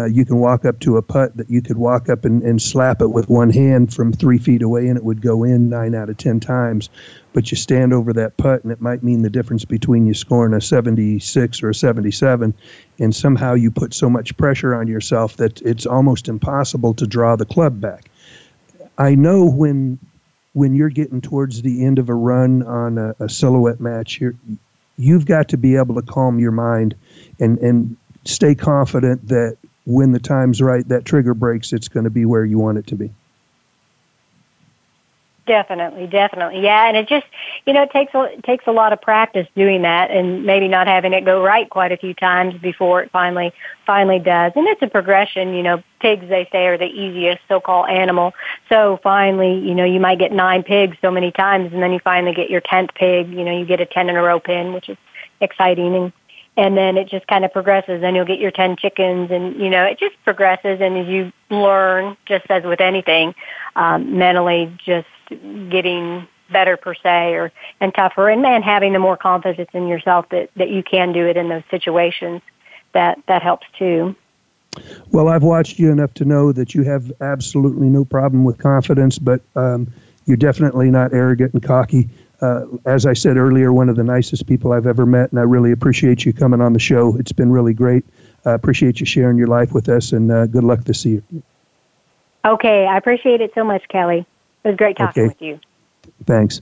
[0.00, 2.62] uh, you can walk up to a putt that you could walk up and, and
[2.62, 5.94] slap it with one hand from three feet away and it would go in nine
[5.94, 6.88] out of ten times.
[7.32, 10.54] But you stand over that putt and it might mean the difference between you scoring
[10.54, 12.54] a 76 or a 77.
[12.98, 17.36] And somehow you put so much pressure on yourself that it's almost impossible to draw
[17.36, 18.10] the club back.
[18.98, 19.98] I know when
[20.52, 24.34] when you're getting towards the end of a run on a, a silhouette match, you're
[24.96, 26.94] you've got to be able to calm your mind
[27.38, 32.10] and, and stay confident that when the time's right, that trigger breaks, it's going to
[32.10, 33.10] be where you want it to be.
[35.46, 36.86] Definitely, definitely, yeah.
[36.86, 37.26] And it just,
[37.66, 40.86] you know, it takes a takes a lot of practice doing that, and maybe not
[40.86, 43.52] having it go right quite a few times before it finally
[43.84, 44.52] finally does.
[44.54, 45.54] And it's a progression.
[45.54, 48.32] You know, pigs they say are the easiest so-called animal.
[48.68, 51.98] So finally, you know, you might get nine pigs so many times, and then you
[51.98, 53.30] finally get your tenth pig.
[53.30, 54.98] You know, you get a ten in a row pin, which is
[55.40, 56.12] exciting, and
[56.56, 58.00] and then it just kind of progresses.
[58.00, 60.80] Then you'll get your ten chickens, and you know, it just progresses.
[60.80, 63.34] And as you learn, just as with anything,
[63.76, 65.06] um, mentally, just
[65.68, 70.28] getting better per se or and tougher and, and having the more confidence in yourself
[70.30, 72.42] that, that you can do it in those situations
[72.92, 74.14] that that helps too
[75.12, 79.18] well i've watched you enough to know that you have absolutely no problem with confidence
[79.18, 79.86] but um,
[80.26, 82.08] you're definitely not arrogant and cocky
[82.42, 85.42] uh, as i said earlier one of the nicest people i've ever met and i
[85.42, 88.04] really appreciate you coming on the show it's been really great
[88.44, 91.22] i appreciate you sharing your life with us and uh, good luck this year
[92.44, 94.26] okay i appreciate it so much kelly
[94.64, 95.28] it was great talking okay.
[95.28, 95.60] with you.
[96.24, 96.60] Thanks.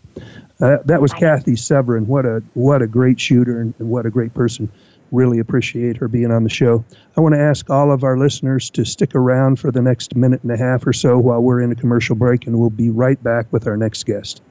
[0.60, 1.20] Uh, that was Bye.
[1.20, 2.06] Cathy Severin.
[2.06, 4.70] What a what a great shooter and, and what a great person.
[5.10, 6.84] Really appreciate her being on the show.
[7.16, 10.42] I want to ask all of our listeners to stick around for the next minute
[10.42, 13.22] and a half or so while we're in a commercial break, and we'll be right
[13.22, 14.42] back with our next guest.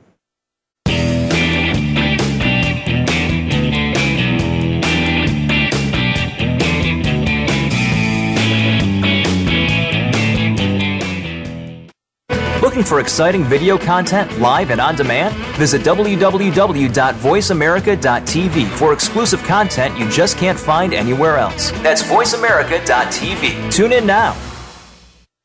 [12.78, 15.34] Looking for exciting video content live and on demand?
[15.58, 21.72] Visit www.voiceamerica.tv for exclusive content you just can't find anywhere else.
[21.82, 23.74] That's voiceamerica.tv.
[23.74, 24.34] Tune in now.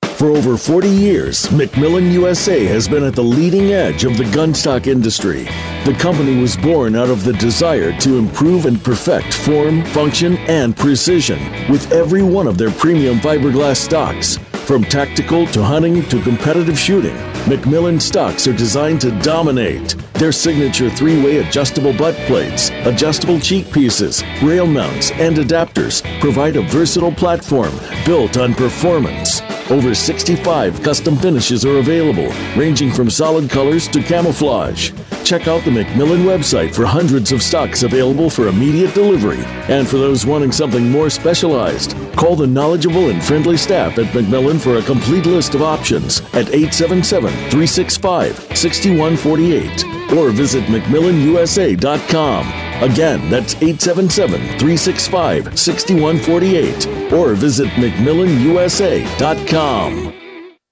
[0.03, 4.87] For over 40 years, McMillan USA has been at the leading edge of the gunstock
[4.87, 5.45] industry.
[5.87, 10.77] The company was born out of the desire to improve and perfect form, function, and
[10.77, 11.39] precision
[11.71, 14.39] with every one of their premium fiberglass stocks.
[14.67, 19.97] From tactical to hunting to competitive shooting, McMillan stocks are designed to dominate.
[20.15, 26.55] Their signature three way adjustable butt plates, adjustable cheek pieces, rail mounts, and adapters provide
[26.55, 27.73] a versatile platform
[28.07, 29.43] built on performance.
[29.69, 34.93] Over 65 custom finishes are available, ranging from solid colors to camouflage.
[35.25, 39.43] Check out the McMillan website for hundreds of stocks available for immediate delivery.
[39.69, 44.61] And for those wanting something more specialized, call the knowledgeable and friendly staff at McMillan
[44.61, 52.47] for a complete list of options at 877 365 6148 or visit McMillanUSA.com.
[52.83, 60.22] Again, that's 877 365 6148 or visit McMillanUSA.com.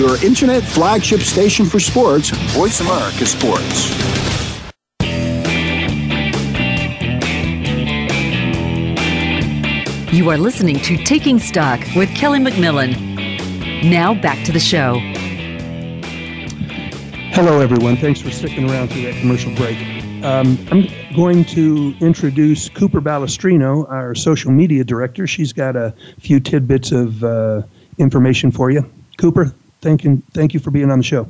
[0.00, 3.90] your internet flagship station for sports, Voice America Sports.
[10.10, 12.96] You are listening to Taking Stock with Kelly McMillan.
[13.84, 14.98] Now back to the show.
[17.34, 17.98] Hello, everyone.
[17.98, 19.76] Thanks for sticking around through that commercial break.
[20.24, 25.26] Um, I'm going to introduce Cooper Balestrino, our social media director.
[25.26, 27.62] She's got a few tidbits of uh,
[27.98, 28.90] information for you.
[29.18, 31.28] Cooper, thank you, thank you for being on the show.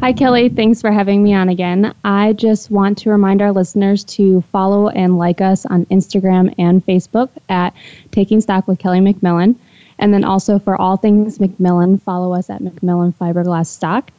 [0.00, 0.48] Hi, Kelly.
[0.48, 1.94] Thanks for having me on again.
[2.04, 6.84] I just want to remind our listeners to follow and like us on Instagram and
[6.86, 7.74] Facebook at
[8.10, 9.56] Taking Stock with Kelly McMillan.
[9.98, 14.10] And then also for all things McMillan, follow us at McMillan Fiberglass Stock.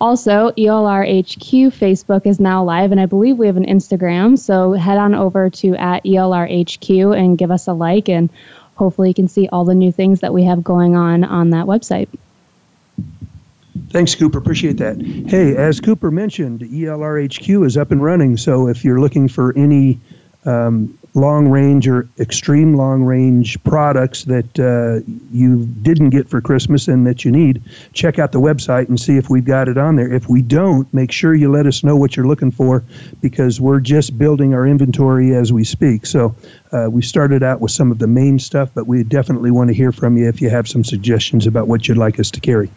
[0.00, 4.36] Also, ELR HQ Facebook is now live, and I believe we have an Instagram.
[4.36, 8.28] So head on over to at ELR HQ and give us a like, and
[8.74, 11.66] hopefully you can see all the new things that we have going on on that
[11.66, 12.08] website.
[13.88, 14.38] Thanks, Cooper.
[14.38, 15.00] Appreciate that.
[15.28, 18.36] Hey, as Cooper mentioned, ELRHQ is up and running.
[18.36, 19.98] So if you're looking for any
[20.44, 26.88] um, long range or extreme long range products that uh, you didn't get for Christmas
[26.88, 29.96] and that you need, check out the website and see if we've got it on
[29.96, 30.12] there.
[30.12, 32.82] If we don't, make sure you let us know what you're looking for
[33.20, 36.06] because we're just building our inventory as we speak.
[36.06, 36.34] So
[36.72, 39.74] uh, we started out with some of the main stuff, but we definitely want to
[39.74, 42.70] hear from you if you have some suggestions about what you'd like us to carry.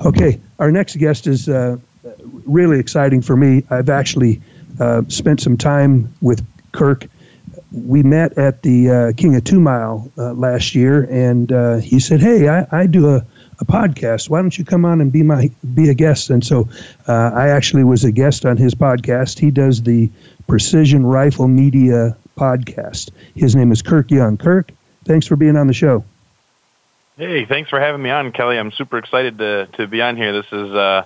[0.00, 1.76] Okay, our next guest is uh,
[2.46, 3.64] really exciting for me.
[3.70, 4.40] I've actually
[4.80, 7.06] uh, spent some time with Kirk.
[7.72, 11.98] We met at the uh, King of Two Mile uh, last year, and uh, he
[12.00, 13.24] said, "Hey, I, I do a,
[13.60, 14.28] a podcast.
[14.28, 16.68] Why don't you come on and be my be a guest?" And so
[17.08, 19.38] uh, I actually was a guest on his podcast.
[19.38, 20.10] He does the
[20.46, 23.10] Precision Rifle Media podcast.
[23.34, 24.36] His name is Kirk Young.
[24.36, 24.70] Kirk,
[25.04, 26.04] thanks for being on the show.
[27.16, 28.58] Hey, thanks for having me on, Kelly.
[28.58, 30.32] I'm super excited to to be on here.
[30.32, 31.04] This is uh,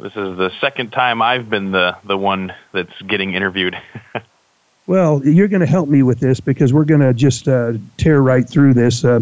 [0.00, 3.80] this is the second time I've been the the one that's getting interviewed.
[4.88, 8.22] well, you're going to help me with this because we're going to just uh, tear
[8.22, 9.04] right through this.
[9.04, 9.20] Uh,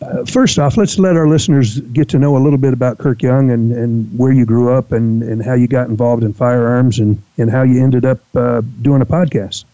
[0.00, 3.20] uh, first off, let's let our listeners get to know a little bit about Kirk
[3.20, 7.00] Young and, and where you grew up and, and how you got involved in firearms
[7.00, 9.64] and, and how you ended up uh, doing a podcast.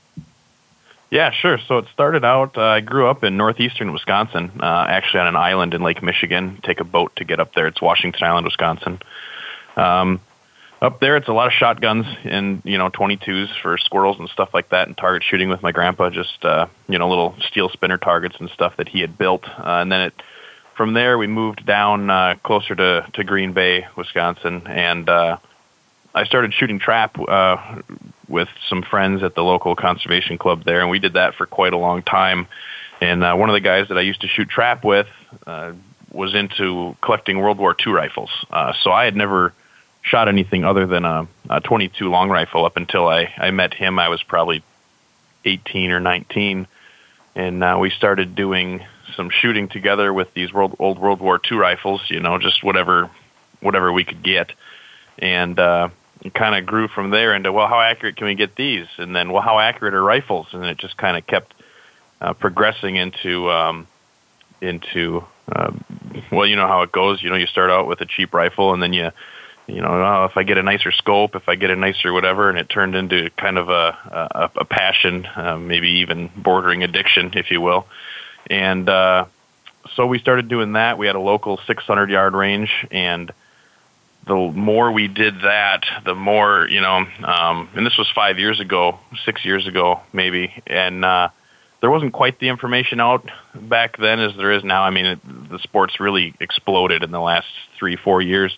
[1.10, 1.58] Yeah, sure.
[1.66, 2.56] So it started out.
[2.56, 6.60] Uh, I grew up in northeastern Wisconsin, uh, actually on an island in Lake Michigan.
[6.62, 7.66] Take a boat to get up there.
[7.66, 9.00] It's Washington Island, Wisconsin.
[9.76, 10.20] Um,
[10.80, 14.50] up there, it's a lot of shotguns and you know 22s for squirrels and stuff
[14.54, 16.10] like that, and target shooting with my grandpa.
[16.10, 19.44] Just uh, you know little steel spinner targets and stuff that he had built.
[19.46, 20.14] Uh, and then it
[20.76, 25.38] from there we moved down uh, closer to to Green Bay, Wisconsin, and uh,
[26.14, 27.82] I started shooting trap uh,
[28.28, 31.72] with some friends at the local conservation club there, and we did that for quite
[31.72, 32.46] a long time.
[33.00, 35.06] And uh, one of the guys that I used to shoot trap with
[35.46, 35.72] uh,
[36.12, 38.30] was into collecting World War II rifles.
[38.50, 39.52] Uh, so I had never
[40.02, 43.98] shot anything other than a, a 22 long rifle up until I, I met him.
[43.98, 44.62] I was probably
[45.44, 46.66] 18 or 19,
[47.36, 48.84] and uh, we started doing
[49.16, 52.02] some shooting together with these world, old World War II rifles.
[52.08, 53.10] You know, just whatever
[53.60, 54.52] whatever we could get,
[55.18, 55.88] and uh,
[56.34, 58.86] kind of grew from there into well, how accurate can we get these?
[58.98, 60.48] And then well, how accurate are rifles?
[60.52, 61.54] And it just kind of kept
[62.20, 63.86] uh, progressing into um,
[64.60, 65.72] into uh,
[66.30, 67.22] well, you know how it goes.
[67.22, 69.10] You know, you start out with a cheap rifle, and then you
[69.66, 72.48] you know, oh, if I get a nicer scope, if I get a nicer whatever,
[72.48, 77.32] and it turned into kind of a a, a passion, uh, maybe even bordering addiction,
[77.34, 77.86] if you will.
[78.48, 79.26] And uh,
[79.94, 80.98] so we started doing that.
[80.98, 83.32] We had a local 600 yard range, and
[84.26, 87.04] the more we did that, the more you know.
[87.24, 91.28] Um, and this was five years ago, six years ago, maybe, and uh,
[91.80, 94.82] there wasn't quite the information out back then as there is now.
[94.82, 95.18] I mean, it,
[95.50, 97.46] the sport's really exploded in the last
[97.78, 98.56] three, four years.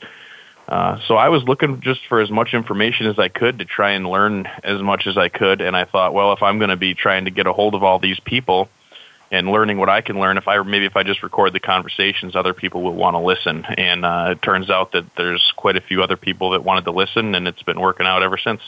[0.69, 3.93] Uh, so I was looking just for as much information as I could to try
[3.93, 5.61] and learn as much as I could.
[5.61, 7.83] And I thought, well, if I'm going to be trying to get a hold of
[7.83, 8.69] all these people,
[9.33, 10.37] and learning what I can learn.
[10.37, 13.65] If I maybe if I just record the conversations, other people will want to listen.
[13.77, 16.93] And uh, it turns out that there's quite a few other people that wanted to
[16.93, 18.61] listen, and it's been working out ever since.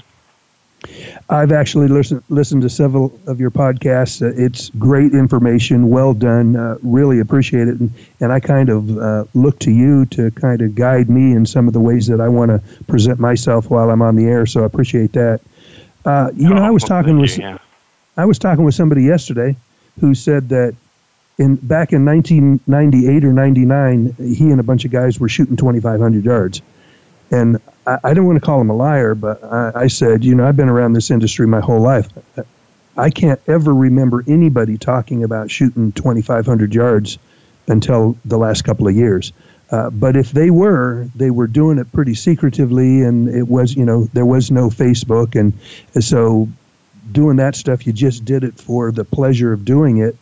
[1.30, 4.22] I've actually listened listened to several of your podcasts.
[4.22, 6.56] Uh, it's great information, well done.
[6.56, 10.62] Uh, really appreciate it, and and I kind of uh, look to you to kind
[10.62, 13.90] of guide me in some of the ways that I want to present myself while
[13.90, 14.46] I'm on the air.
[14.46, 15.40] So I appreciate that.
[16.06, 17.58] Uh, you oh, know, I was talking with you, yeah.
[18.16, 19.56] I was talking with somebody yesterday
[20.00, 20.74] who said that
[21.38, 26.24] in back in 1998 or 99, he and a bunch of guys were shooting 2,500
[26.24, 26.62] yards.
[27.30, 30.34] And I, I don't want to call him a liar, but I, I said, you
[30.34, 32.08] know, I've been around this industry my whole life.
[32.96, 37.18] I can't ever remember anybody talking about shooting 2,500 yards
[37.66, 39.32] until the last couple of years.
[39.70, 43.84] Uh, but if they were, they were doing it pretty secretively, and it was, you
[43.84, 45.52] know, there was no Facebook, and
[46.04, 46.48] so
[47.12, 47.86] doing that stuff.
[47.86, 50.16] You just did it for the pleasure of doing it.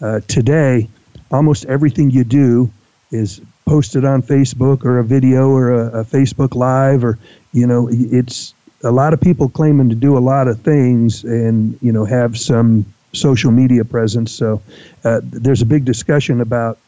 [0.00, 0.88] Uh, today,
[1.30, 2.70] almost everything you do
[3.10, 7.18] is posted on Facebook or a video or a, a, Facebook Live, or
[7.52, 11.78] you know, it's a lot of people claiming to do a lot of things and
[11.80, 14.32] you know have some social media presence.
[14.32, 14.60] So
[15.04, 16.78] uh, there's a big discussion about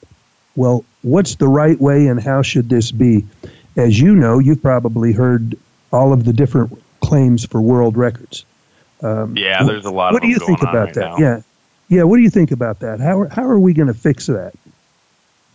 [0.57, 3.25] well, what's the right way and how should this be?
[3.77, 5.57] As you know, you've probably heard
[5.93, 8.45] all of the different claims for world records.
[9.03, 10.13] Um, yeah, there's a lot.
[10.13, 11.01] What do you think about right that?
[11.01, 11.17] Now.
[11.19, 11.41] Yeah,
[11.89, 12.03] yeah.
[12.05, 13.01] What do you think about that?
[13.01, 14.55] How are, how are we going to fix that?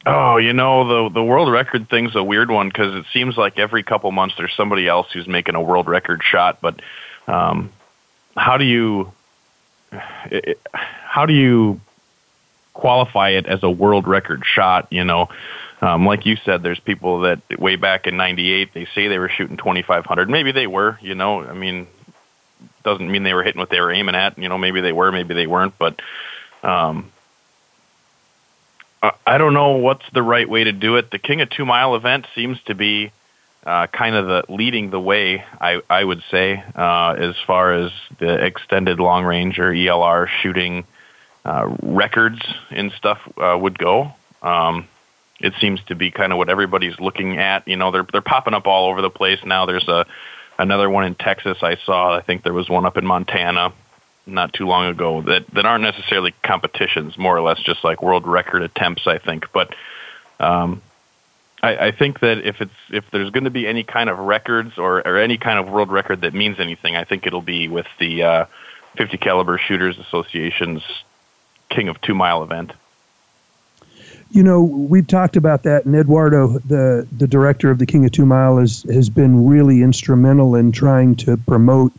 [0.05, 3.59] Oh, you know the the world record thing's a weird one because it seems like
[3.59, 6.59] every couple months there's somebody else who's making a world record shot.
[6.59, 6.81] But
[7.27, 7.71] um,
[8.35, 9.11] how do you
[10.25, 11.81] it, how do you
[12.73, 14.87] qualify it as a world record shot?
[14.89, 15.29] You know,
[15.81, 19.29] um, like you said, there's people that way back in '98 they say they were
[19.29, 20.29] shooting 2,500.
[20.29, 20.97] Maybe they were.
[21.01, 21.85] You know, I mean,
[22.83, 24.37] doesn't mean they were hitting what they were aiming at.
[24.37, 25.99] You know, maybe they were, maybe they weren't, but
[26.63, 27.11] um,
[29.25, 31.11] I don't know what's the right way to do it.
[31.11, 33.11] The King of Two Mile event seems to be
[33.65, 35.43] uh, kind of the leading the way.
[35.59, 40.85] I I would say uh, as far as the extended long range or ELR shooting
[41.45, 44.13] uh, records and stuff uh, would go.
[44.43, 44.87] Um,
[45.39, 47.67] it seems to be kind of what everybody's looking at.
[47.67, 49.65] You know, they're they're popping up all over the place now.
[49.65, 50.05] There's a
[50.57, 52.15] another one in Texas I saw.
[52.15, 53.73] I think there was one up in Montana
[54.25, 58.27] not too long ago that that aren't necessarily competitions, more or less just like world
[58.27, 59.07] record attempts.
[59.07, 59.73] I think, but
[60.39, 60.81] um,
[61.61, 64.77] I, I think that if it's if there's going to be any kind of records
[64.77, 67.87] or or any kind of world record that means anything, I think it'll be with
[67.99, 68.45] the uh,
[68.97, 70.81] 50 caliber shooters association's
[71.69, 72.73] King of Two Mile event.
[74.31, 78.11] You know, we've talked about that, and Eduardo, the the director of the King of
[78.11, 81.91] Two Mile, has has been really instrumental in trying to promote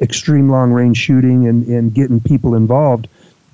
[0.00, 3.08] extreme long range shooting and, and getting people involved.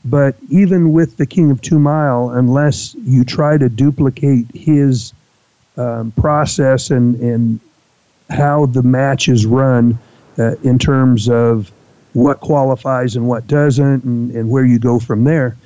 [0.05, 5.13] But even with the King of Two Mile, unless you try to duplicate his
[5.77, 7.61] um, process and, and
[8.31, 9.99] how the match is run
[10.39, 11.71] uh, in terms of
[12.15, 15.57] what qualifies and what doesn't and, and where you go from there,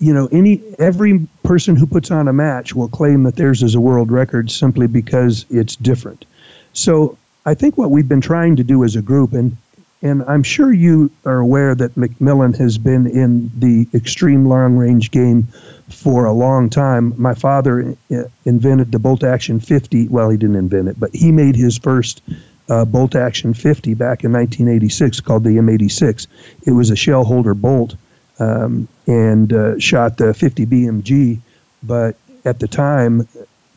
[0.00, 3.74] you know, any every person who puts on a match will claim that theirs is
[3.74, 6.24] a world record simply because it's different.
[6.72, 7.16] So
[7.46, 9.56] I think what we've been trying to do as a group, and
[10.02, 15.10] and I'm sure you are aware that McMillan has been in the extreme long range
[15.10, 15.48] game
[15.88, 17.14] for a long time.
[17.16, 20.08] My father uh, invented the bolt action 50.
[20.08, 22.20] Well, he didn't invent it, but he made his first
[22.68, 26.26] uh, bolt action 50 back in 1986 called the M86.
[26.66, 27.96] It was a shell holder bolt
[28.38, 31.40] um, and uh, shot the 50 BMG.
[31.82, 33.26] But at the time,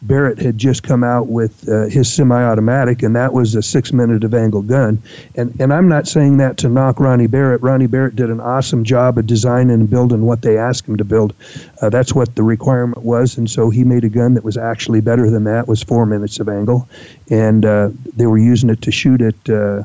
[0.03, 4.33] Barrett had just come out with uh, his semi-automatic, and that was a six-minute of
[4.33, 5.01] angle gun.
[5.35, 7.61] And and I'm not saying that to knock Ronnie Barrett.
[7.61, 11.03] Ronnie Barrett did an awesome job of designing and building what they asked him to
[11.03, 11.33] build.
[11.81, 15.01] Uh, that's what the requirement was, and so he made a gun that was actually
[15.01, 15.67] better than that.
[15.67, 16.87] Was four minutes of angle,
[17.31, 19.83] and uh, they were using it to shoot at uh,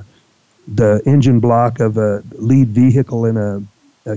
[0.69, 3.63] the engine block of a lead vehicle in a, a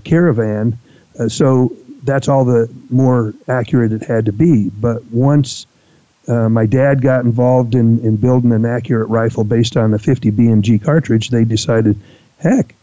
[0.04, 0.78] caravan.
[1.20, 4.70] Uh, so that's all the more accurate it had to be.
[4.70, 5.66] But once
[6.28, 10.32] uh, my dad got involved in, in building an accurate rifle based on the 50
[10.32, 12.00] BMG cartridge, they decided,
[12.40, 12.76] heck,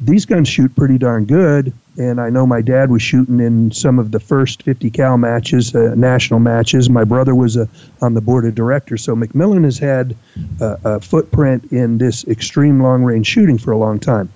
[0.00, 1.72] these guns shoot pretty darn good.
[1.98, 5.74] And I know my dad was shooting in some of the first 50 cal matches,
[5.74, 6.90] uh, national matches.
[6.90, 7.66] My brother was uh,
[8.02, 9.02] on the board of directors.
[9.02, 10.14] So McMillan has had
[10.60, 14.28] a, a footprint in this extreme long range shooting for a long time.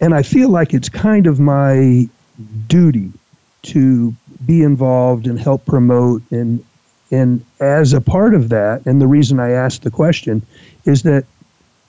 [0.00, 2.08] And I feel like it's kind of my
[2.66, 3.12] duty
[3.62, 4.14] to
[4.46, 6.64] be involved and help promote and
[7.10, 10.42] and as a part of that, and the reason I asked the question
[10.84, 11.24] is that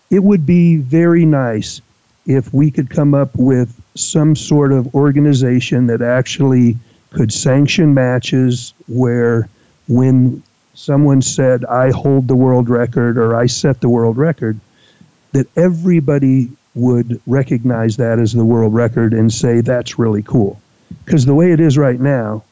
[0.09, 1.81] it would be very nice
[2.25, 6.77] if we could come up with some sort of organization that actually
[7.11, 9.49] could sanction matches where
[9.87, 10.41] when
[10.73, 14.59] someone said, I hold the world record or I set the world record,
[15.33, 20.61] that everybody would recognize that as the world record and say, that's really cool.
[21.05, 22.43] Because the way it is right now,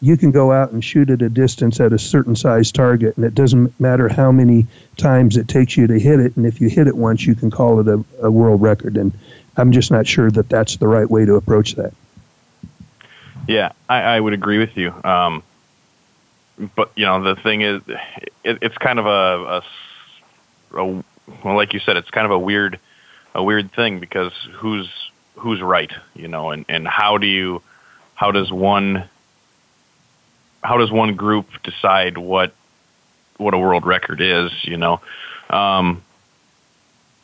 [0.00, 3.26] you can go out and shoot at a distance at a certain size target, and
[3.26, 6.36] it doesn't matter how many times it takes you to hit it.
[6.36, 8.96] And if you hit it once, you can call it a, a world record.
[8.96, 9.12] And
[9.56, 11.92] I'm just not sure that that's the right way to approach that.
[13.48, 14.94] Yeah, I, I would agree with you.
[15.02, 15.42] Um,
[16.76, 17.82] but you know, the thing is,
[18.44, 19.62] it, it's kind of a,
[20.70, 20.84] a, a
[21.42, 22.78] well, like you said, it's kind of a weird,
[23.38, 24.88] a weird thing because who's
[25.36, 27.62] who's right, you know, and and how do you,
[28.14, 29.08] how does one
[30.62, 32.52] how does one group decide what
[33.36, 34.50] what a world record is?
[34.62, 35.00] You know,
[35.48, 36.02] um,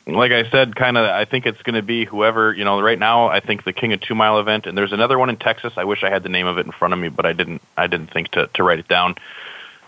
[0.07, 1.05] like I said, kind of.
[1.05, 2.55] I think it's going to be whoever.
[2.55, 5.19] You know, right now I think the King of Two Mile event, and there's another
[5.19, 5.73] one in Texas.
[5.77, 7.61] I wish I had the name of it in front of me, but I didn't.
[7.77, 9.17] I didn't think to to write it down.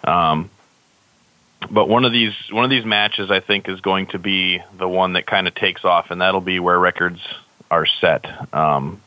[0.03, 0.51] Um,
[1.71, 4.89] but one of these one of these matches, I think, is going to be the
[4.89, 7.21] one that kind of takes off, and that'll be where records
[7.71, 8.25] are set.
[8.55, 9.01] Um,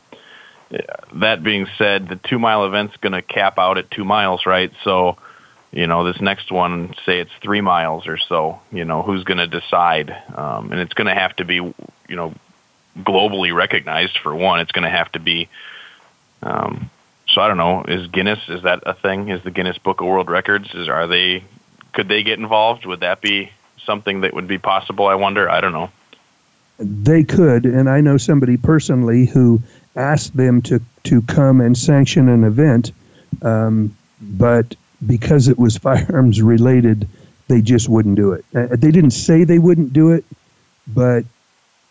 [1.14, 4.70] that being said, the two mile event's going to cap out at two miles, right?
[4.84, 5.16] So,
[5.72, 9.38] you know, this next one, say it's three miles or so, you know, who's going
[9.38, 10.10] to decide?
[10.34, 11.74] Um, and it's going to have to be, you
[12.08, 12.34] know,
[12.98, 14.60] globally recognized for one.
[14.60, 15.48] It's going to have to be,
[16.42, 16.90] um,
[17.28, 19.28] so I don't know, is Guinness, is that a thing?
[19.28, 21.44] Is the Guinness Book of World Records, is, are they,
[21.92, 22.86] could they get involved?
[22.86, 23.50] Would that be
[23.84, 25.06] something that would be possible?
[25.06, 25.50] I wonder.
[25.50, 25.90] I don't know.
[26.78, 29.62] They could, and I know somebody personally who
[29.96, 32.92] asked them to, to come and sanction an event,
[33.42, 34.74] um, but
[35.06, 37.06] because it was firearms related,
[37.48, 38.44] they just wouldn't do it.
[38.54, 40.24] Uh, they didn't say they wouldn't do it,
[40.86, 41.24] but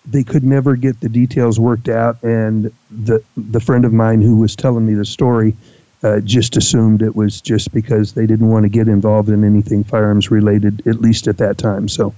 [0.05, 2.21] they could never get the details worked out.
[2.23, 5.53] And the the friend of mine who was telling me the story
[6.01, 9.83] uh, just assumed it was just because they didn't want to get involved in anything
[9.83, 11.89] firearms related, at least at that time.
[11.89, 12.13] So,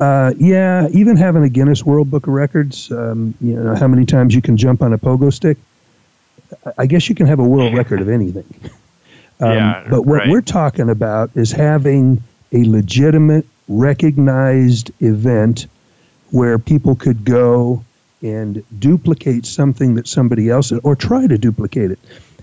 [0.00, 4.04] uh, yeah, even having a Guinness World Book of Records, um, you know, how many
[4.04, 5.58] times you can jump on a pogo stick.
[6.78, 8.46] I guess you can have a world record of anything.
[9.38, 10.30] Um, yeah, but what right.
[10.30, 12.22] we're talking about is having
[12.52, 15.66] a legitimate, recognized event
[16.30, 17.84] where people could go
[18.22, 21.98] and duplicate something that somebody else or try to duplicate it.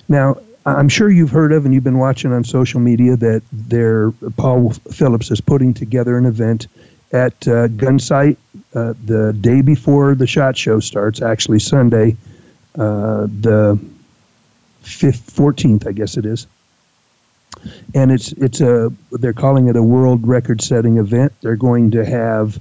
[0.07, 4.11] Now, I'm sure you've heard of and you've been watching on social media that there
[4.37, 6.67] Paul Phillips is putting together an event
[7.11, 8.37] at uh, Gunsite
[8.73, 12.15] uh, the day before the shot show starts, actually Sunday,
[12.75, 13.79] uh, the
[14.81, 16.47] fifth, fourteenth, I guess it is.
[17.93, 21.33] And it's it's a they're calling it a world record setting event.
[21.41, 22.59] They're going to have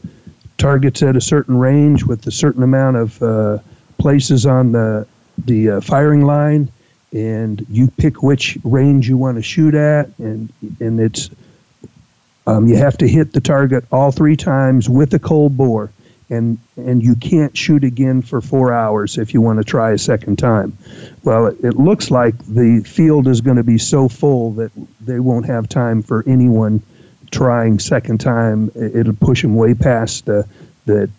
[0.58, 3.58] targets at a certain range with a certain amount of uh,
[3.98, 5.06] places on the
[5.46, 6.68] the uh, firing line,
[7.12, 11.30] and you pick which range you want to shoot at, and and it's
[12.46, 15.90] um, you have to hit the target all three times with a cold bore
[16.32, 19.98] and and you can't shoot again for four hours if you want to try a
[19.98, 20.76] second time.
[21.24, 25.20] Well, it, it looks like the field is going to be so full that they
[25.20, 26.82] won't have time for anyone
[27.30, 28.70] trying second time.
[28.74, 30.48] It'll push them way past the
[30.86, 31.10] the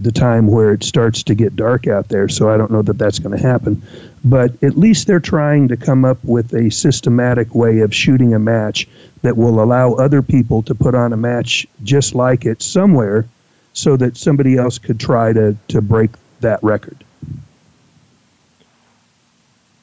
[0.00, 2.28] the time where it starts to get dark out there.
[2.28, 3.82] So I don't know that that's going to happen.
[4.24, 8.38] But at least they're trying to come up with a systematic way of shooting a
[8.38, 8.88] match
[9.22, 13.26] that will allow other people to put on a match just like it somewhere
[13.72, 17.04] so that somebody else could try to, to break that record.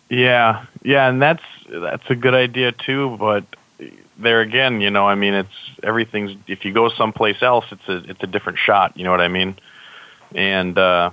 [0.09, 3.17] Yeah, yeah, and that's that's a good idea too.
[3.17, 3.43] But
[4.17, 5.49] there again, you know, I mean, it's
[5.83, 6.35] everything's.
[6.47, 8.95] If you go someplace else, it's a it's a different shot.
[8.95, 9.57] You know what I mean?
[10.35, 11.11] And uh,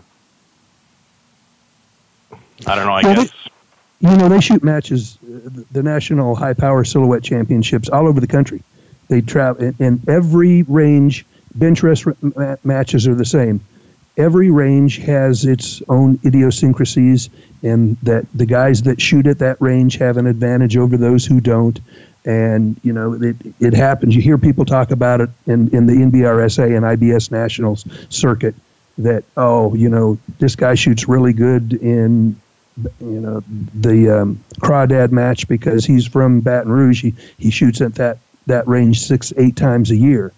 [2.66, 2.92] I don't know.
[2.92, 3.30] I well, guess.
[3.30, 8.26] They, you know, they shoot matches, the national high power silhouette championships all over the
[8.26, 8.62] country.
[9.08, 12.04] They travel in, in every range bench rest
[12.64, 13.60] matches are the same.
[14.16, 17.30] Every range has its own idiosyncrasies,
[17.62, 21.40] and that the guys that shoot at that range have an advantage over those who
[21.40, 21.80] don't.
[22.24, 24.14] And you know, it it happens.
[24.14, 28.54] You hear people talk about it in in the NBRSA and IBS Nationals circuit
[28.98, 32.40] that oh, you know, this guy shoots really good in
[33.00, 33.42] you know
[33.74, 37.02] the um, crawdad match because he's from Baton Rouge.
[37.02, 40.32] He he shoots at that that range six eight times a year.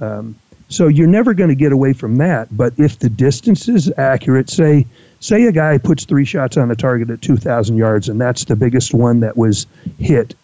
[0.00, 0.36] Um,
[0.68, 2.48] so you're never going to get away from that.
[2.56, 4.86] But if the distance is accurate, say
[5.20, 8.56] say a guy puts three shots on a target at 2,000 yards, and that's the
[8.56, 9.66] biggest one that was
[9.98, 10.34] hit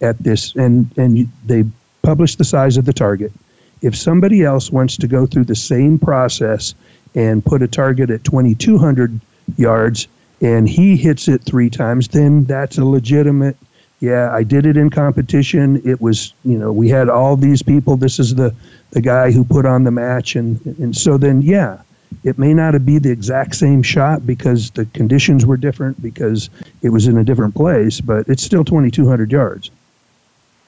[0.00, 1.64] at this, and and they
[2.02, 3.32] publish the size of the target.
[3.80, 6.74] If somebody else wants to go through the same process
[7.18, 9.20] and put a target at 2,200
[9.56, 10.08] yards,
[10.40, 13.56] and he hits it three times, then that's a legitimate
[14.00, 15.82] yeah, I did it in competition.
[15.84, 17.96] It was, you know, we had all these people.
[17.96, 18.54] This is the,
[18.90, 20.36] the guy who put on the match.
[20.36, 21.82] And, and so then, yeah,
[22.22, 26.48] it may not be the exact same shot because the conditions were different because
[26.82, 29.70] it was in a different place, but it's still 2,200 yards.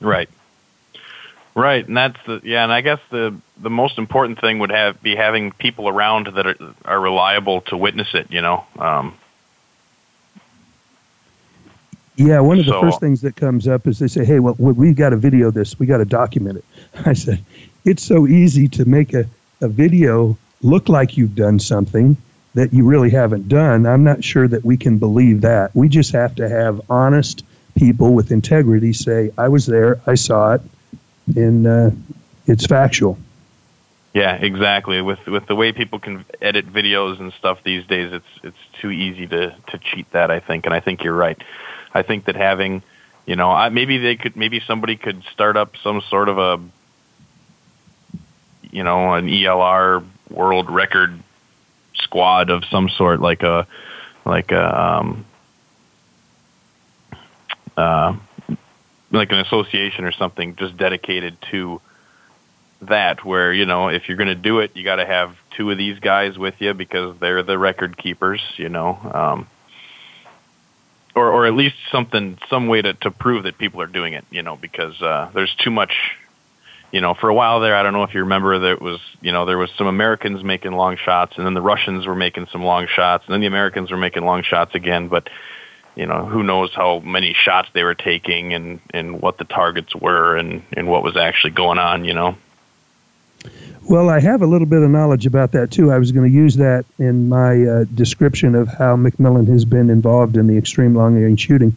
[0.01, 0.29] Right.
[1.55, 5.03] Right, and that's the yeah, and I guess the the most important thing would have
[5.03, 8.31] be having people around that are are reliable to witness it.
[8.31, 9.19] You know, um,
[12.15, 14.55] yeah, one of the so, first things that comes up is they say, "Hey, well,
[14.59, 15.79] we've got to video this.
[15.79, 16.65] We got to document it."
[17.07, 17.43] I said,
[17.85, 19.25] "It's so easy to make a,
[19.61, 22.17] a video look like you've done something
[22.55, 23.87] that you really haven't done.
[23.87, 25.75] I'm not sure that we can believe that.
[25.75, 27.45] We just have to have honest
[27.75, 30.61] people with integrity say, "I was there, I saw it,
[31.37, 31.91] and uh,
[32.47, 33.19] it's factual."
[34.13, 35.01] Yeah, exactly.
[35.01, 38.91] With with the way people can edit videos and stuff these days, it's it's too
[38.91, 40.31] easy to to cheat that.
[40.31, 41.41] I think, and I think you're right.
[41.93, 42.83] I think that having,
[43.27, 46.61] you know, I, maybe they could, maybe somebody could start up some sort of a,
[48.71, 51.19] you know, an ELR world record
[51.95, 53.67] squad of some sort, like a,
[54.25, 55.25] like a, um,
[57.77, 58.15] uh,
[59.11, 61.81] like an association or something, just dedicated to
[62.83, 63.25] that.
[63.25, 65.79] Where you know, if you're going to do it, you got to have two of
[65.79, 68.41] these guys with you because they're the record keepers.
[68.57, 68.99] You know.
[69.13, 69.47] Um,
[71.15, 74.25] or or at least something some way to to prove that people are doing it
[74.31, 75.93] you know because uh there's too much
[76.93, 79.33] you know for a while there i don't know if you remember there was you
[79.33, 82.63] know there was some americans making long shots and then the russians were making some
[82.63, 85.29] long shots and then the americans were making long shots again but
[86.01, 89.95] you know who knows how many shots they were taking and and what the targets
[89.95, 92.37] were and and what was actually going on you know
[93.89, 95.91] well, I have a little bit of knowledge about that too.
[95.91, 99.89] I was going to use that in my uh, description of how McMillan has been
[99.91, 101.75] involved in the extreme long range shooting.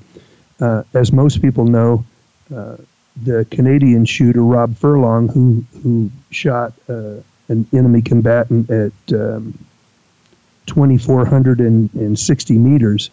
[0.59, 2.05] Uh, as most people know,
[2.53, 2.75] uh,
[3.23, 7.15] the Canadian shooter Rob Furlong, who who shot uh,
[7.47, 9.57] an enemy combatant at um,
[10.67, 13.09] 2,460 meters,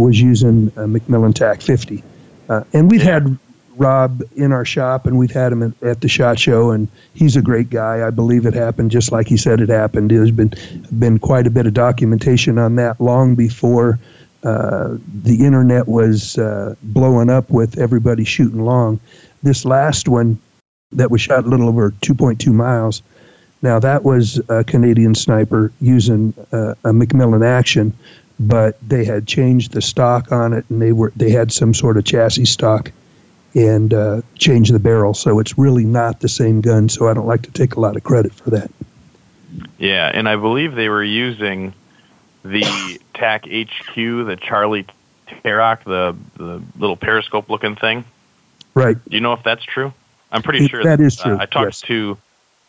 [0.00, 2.02] was using a McMillan TAC 50,
[2.48, 3.12] uh, and we've yeah.
[3.12, 3.38] had
[3.76, 7.42] Rob in our shop, and we've had him at, the shot show, and he's a
[7.42, 8.06] great guy.
[8.06, 10.10] I believe it happened just like he said it happened.
[10.10, 10.52] There's been
[10.98, 13.98] been quite a bit of documentation on that long before
[14.44, 19.00] uh, the internet was uh, blowing up with everybody shooting long.
[19.42, 20.38] This last one
[20.92, 23.02] that was shot a little over 2.2 miles.
[23.62, 27.92] Now that was a Canadian sniper using uh, a McMillan action,
[28.38, 31.96] but they had changed the stock on it, and they were they had some sort
[31.96, 32.92] of chassis stock
[33.54, 35.14] and uh, changed the barrel.
[35.14, 36.88] So it's really not the same gun.
[36.88, 38.70] So I don't like to take a lot of credit for that.
[39.78, 41.74] Yeah, and I believe they were using
[42.44, 44.86] the TAC HQ, the Charlie
[45.28, 48.04] TARAC, the the little periscope looking thing.
[48.74, 48.96] Right.
[49.08, 49.92] Do you know if that's true?
[50.30, 51.34] I'm pretty it, sure that, that is true.
[51.34, 51.80] Uh, I talked yes.
[51.82, 52.18] to.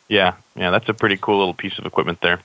[0.10, 2.42] Yeah, yeah, that's a pretty cool little piece of equipment there.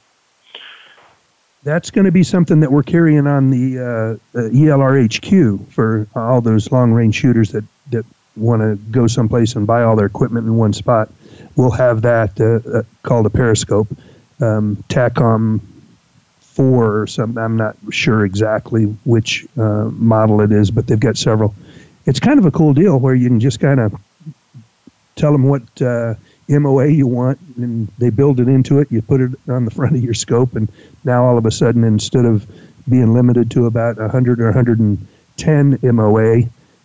[1.69, 6.41] That's going to be something that we're carrying on the uh, uh, ELRHQ for all
[6.41, 8.07] those long range shooters that that
[8.37, 11.13] want to go someplace and buy all their equipment in one spot.
[11.57, 13.87] We'll have that uh, uh called a periscope.
[14.41, 15.61] Um, TACOM
[16.41, 17.37] four or something.
[17.37, 21.55] I'm not sure exactly which uh, model it is, but they've got several.
[22.07, 23.95] It's kind of a cool deal where you can just kind of
[25.17, 26.15] tell them what uh,
[26.49, 28.91] MOA you want, and they build it into it.
[28.91, 30.69] You put it on the front of your scope, and
[31.05, 32.47] now all of a sudden, instead of
[32.89, 36.43] being limited to about 100 or 110 MOA,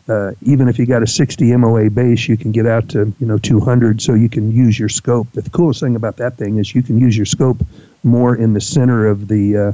[0.10, 3.26] uh, even if you got a 60 MOA base, you can get out to you
[3.26, 5.32] know 200, so you can use your scope.
[5.32, 7.66] The coolest thing about that thing is you can use your scope
[8.04, 9.72] more in the center of the uh,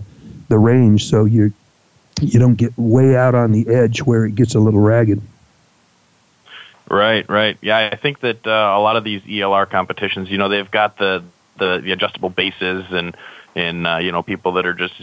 [0.50, 1.52] the range, so you
[2.22, 5.22] you don't get way out on the edge where it gets a little ragged.
[6.90, 7.58] Right, right.
[7.62, 10.98] Yeah, I think that uh, a lot of these ELR competitions, you know, they've got
[10.98, 11.24] the
[11.58, 13.16] the, the adjustable bases and
[13.56, 14.96] and uh, you know people that are just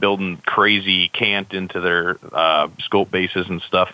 [0.00, 3.90] building crazy cant into their uh, scope bases and stuff.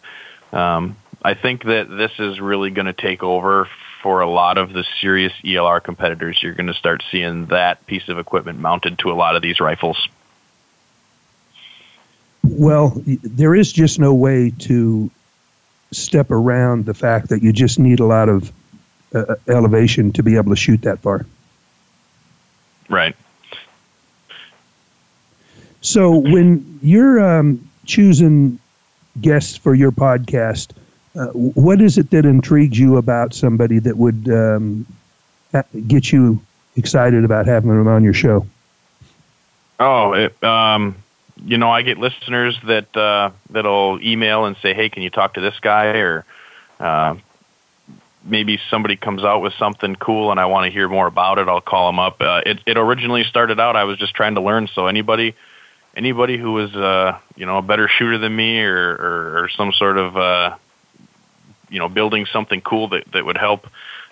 [0.52, 3.68] Um, I think that this is really going to take over
[4.02, 8.08] for a lot of the serious ELR competitors, you're going to start seeing that piece
[8.08, 10.08] of equipment mounted to a lot of these rifles.
[12.44, 15.10] Well, there is just no way to
[15.92, 18.52] step around the fact that you just need a lot of
[19.14, 21.24] uh, uh elevation to be able to shoot that far.
[22.88, 23.16] Right.
[25.80, 28.58] So when you're um, choosing
[29.20, 30.72] guests for your podcast,
[31.18, 34.86] uh, what is it that intrigues you about somebody that would um,
[35.86, 36.40] get you
[36.76, 38.46] excited about having them on your show?
[39.80, 40.96] Oh, it, um,
[41.44, 45.34] you know, I get listeners that uh, that'll email and say, "Hey, can you talk
[45.34, 46.24] to this guy?" Or
[46.80, 47.16] uh,
[48.24, 51.48] maybe somebody comes out with something cool and I want to hear more about it.
[51.48, 52.20] I'll call them up.
[52.20, 54.68] Uh, it, it originally started out I was just trying to learn.
[54.74, 55.34] So anybody
[55.96, 59.72] anybody who was uh, you know a better shooter than me or, or, or some
[59.72, 60.56] sort of uh,
[61.70, 63.66] you know building something cool that that would help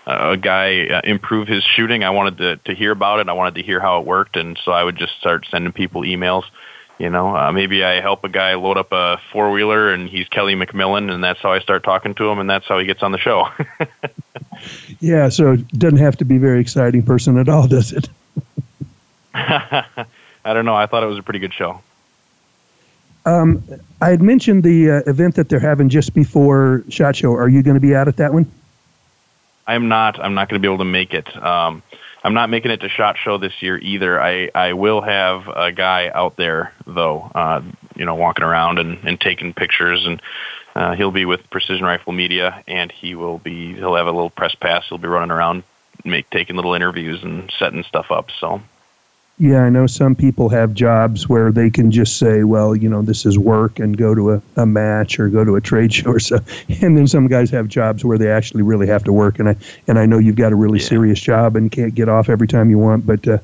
[0.06, 2.04] uh, a guy uh, improve his shooting.
[2.04, 3.28] I wanted to to hear about it.
[3.28, 6.02] I wanted to hear how it worked, and so I would just start sending people
[6.02, 6.44] emails.
[6.98, 10.28] You know, uh, maybe I help a guy load up a four wheeler, and he's
[10.28, 13.02] Kelly McMillan, and that's how I start talking to him, and that's how he gets
[13.02, 13.48] on the show.
[15.00, 18.08] yeah, so it doesn't have to be a very exciting person at all, does it?
[19.34, 20.74] I don't know.
[20.74, 21.80] I thought it was a pretty good show.
[23.26, 23.62] Um,
[24.00, 27.34] I had mentioned the uh, event that they're having just before Shot Show.
[27.34, 28.50] Are you going to be out at that one?
[29.66, 30.18] I'm not.
[30.20, 31.36] I'm not going to be able to make it.
[31.36, 31.82] Um,
[32.26, 34.20] I'm not making it to Shot Show this year either.
[34.20, 37.62] I, I will have a guy out there though, uh,
[37.94, 40.20] you know, walking around and, and taking pictures, and
[40.74, 43.74] uh, he'll be with Precision Rifle Media, and he will be.
[43.74, 44.84] He'll have a little press pass.
[44.88, 45.62] He'll be running around,
[46.04, 48.26] make taking little interviews and setting stuff up.
[48.40, 48.60] So
[49.38, 53.02] yeah, I know some people have jobs where they can just say, well, you know,
[53.02, 56.12] this is work and go to a, a match or go to a trade show
[56.12, 56.38] or so.
[56.80, 59.38] And then some guys have jobs where they actually really have to work.
[59.38, 59.56] And I,
[59.88, 60.86] and I know you've got a really yeah.
[60.86, 63.06] serious job and can't get off every time you want.
[63.06, 63.38] But uh,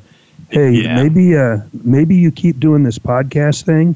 [0.48, 1.02] hey, yeah.
[1.02, 3.94] maybe, uh, maybe you keep doing this podcast thing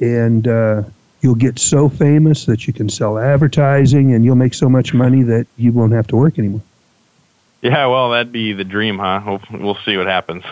[0.00, 0.82] and uh,
[1.20, 5.24] you'll get so famous that you can sell advertising and you'll make so much money
[5.24, 6.62] that you won't have to work anymore.
[7.60, 9.38] Yeah, well, that'd be the dream, huh?
[9.50, 10.44] We'll, see what happens.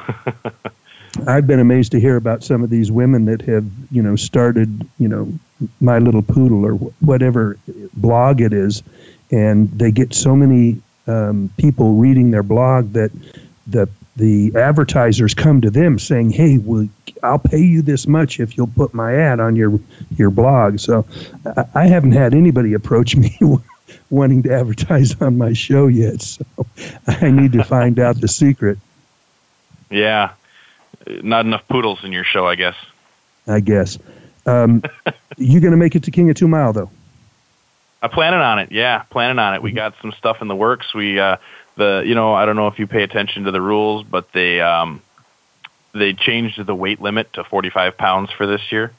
[1.27, 4.87] I've been amazed to hear about some of these women that have, you know, started,
[4.99, 5.33] you know,
[5.81, 7.59] My Little Poodle or whatever
[7.95, 8.83] blog it is,
[9.31, 13.11] and they get so many um, people reading their blog that
[13.67, 16.89] the the advertisers come to them saying, "Hey, well,
[17.23, 19.79] I'll pay you this much if you'll put my ad on your
[20.17, 21.07] your blog." So
[21.57, 23.37] I, I haven't had anybody approach me
[24.11, 26.45] wanting to advertise on my show yet, so
[27.07, 28.79] I need to find out the secret.
[29.91, 30.33] Yeah,
[31.07, 32.77] not enough poodles in your show, I guess.
[33.47, 33.99] I guess.
[34.47, 34.83] Um,
[35.37, 36.91] you going to make it to King of Two Mile though?
[38.03, 38.73] I'm planning on it.
[38.73, 39.63] Yeah, planning on it.
[39.63, 40.95] We got some stuff in the works.
[40.95, 41.37] We uh,
[41.77, 44.61] the you know I don't know if you pay attention to the rules, but they
[44.61, 45.03] um,
[45.93, 48.93] they changed the weight limit to 45 pounds for this year.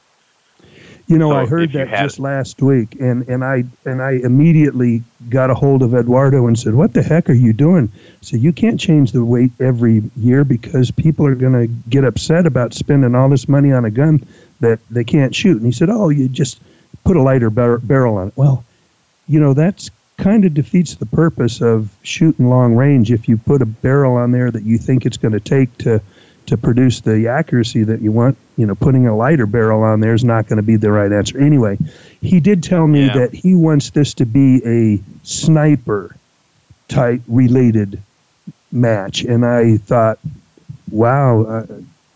[1.08, 5.04] You know, so I heard that just last week, and, and I and I immediately
[5.30, 7.90] got a hold of Eduardo and said, "What the heck are you doing?"
[8.20, 12.46] So you can't change the weight every year because people are going to get upset
[12.46, 14.26] about spending all this money on a gun
[14.60, 15.56] that they can't shoot.
[15.56, 16.60] And he said, "Oh, you just
[17.06, 18.66] put a lighter bar- barrel on it." Well,
[19.30, 23.62] you know that's kind of defeats the purpose of shooting long range if you put
[23.62, 26.02] a barrel on there that you think it's going to take to
[26.48, 30.14] to produce the accuracy that you want, you know, putting a lighter barrel on there
[30.14, 31.38] is not going to be the right answer.
[31.40, 31.78] Anyway,
[32.22, 33.14] he did tell me yeah.
[33.14, 36.16] that he wants this to be a sniper
[36.88, 38.02] type related
[38.72, 39.24] match.
[39.24, 40.20] And I thought,
[40.90, 41.66] wow, uh,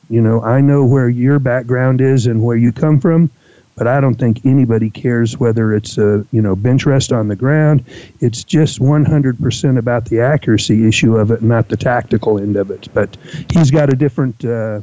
[0.10, 3.30] you know, I know where your background is and where you come from
[3.76, 7.36] but I don't think anybody cares whether it's a you know bench rest on the
[7.36, 7.84] ground.
[8.20, 12.88] It's just 100% about the accuracy issue of it, not the tactical end of it.
[12.94, 13.16] But
[13.52, 14.82] he's got a different uh,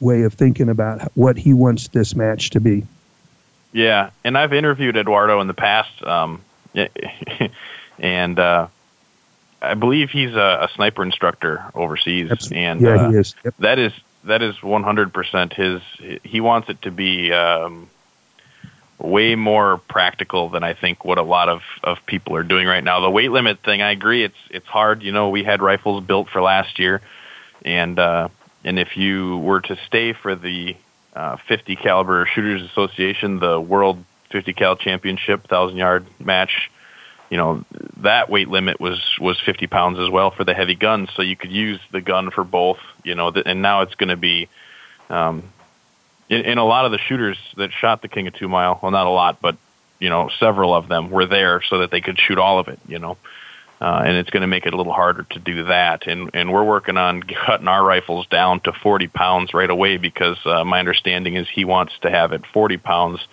[0.00, 2.84] way of thinking about what he wants this match to be.
[3.72, 6.40] Yeah, and I've interviewed Eduardo in the past, um,
[7.98, 8.68] and uh,
[9.60, 12.64] I believe he's a, a, sniper instructor overseas, Absolutely.
[12.64, 13.34] and yeah, uh, he is.
[13.44, 13.54] Yep.
[13.58, 13.92] That is
[14.24, 16.20] that is 100% his.
[16.22, 17.32] He wants it to be.
[17.32, 17.88] Um,
[18.98, 22.82] way more practical than I think what a lot of, of people are doing right
[22.82, 23.00] now.
[23.00, 25.02] The weight limit thing, I agree, it's it's hard.
[25.02, 27.00] You know, we had rifles built for last year,
[27.64, 28.28] and uh,
[28.64, 30.76] and if you were to stay for the
[31.14, 36.70] uh, 50 caliber shooters association, the world 50 cal championship thousand yard match,
[37.30, 37.64] you know
[37.98, 41.36] that weight limit was was 50 pounds as well for the heavy guns, so you
[41.36, 42.78] could use the gun for both.
[43.02, 44.48] You know, and now it's going to be
[45.10, 45.42] um,
[46.28, 48.92] in, in a lot of the shooters that shot the King of Two Mile, well,
[48.92, 49.56] not a lot, but
[49.98, 52.78] you know, several of them were there so that they could shoot all of it.
[52.86, 53.16] You know,
[53.80, 56.06] uh, and it's going to make it a little harder to do that.
[56.06, 60.38] And and we're working on cutting our rifles down to 40 pounds right away because
[60.44, 63.26] uh, my understanding is he wants to have it 40 pounds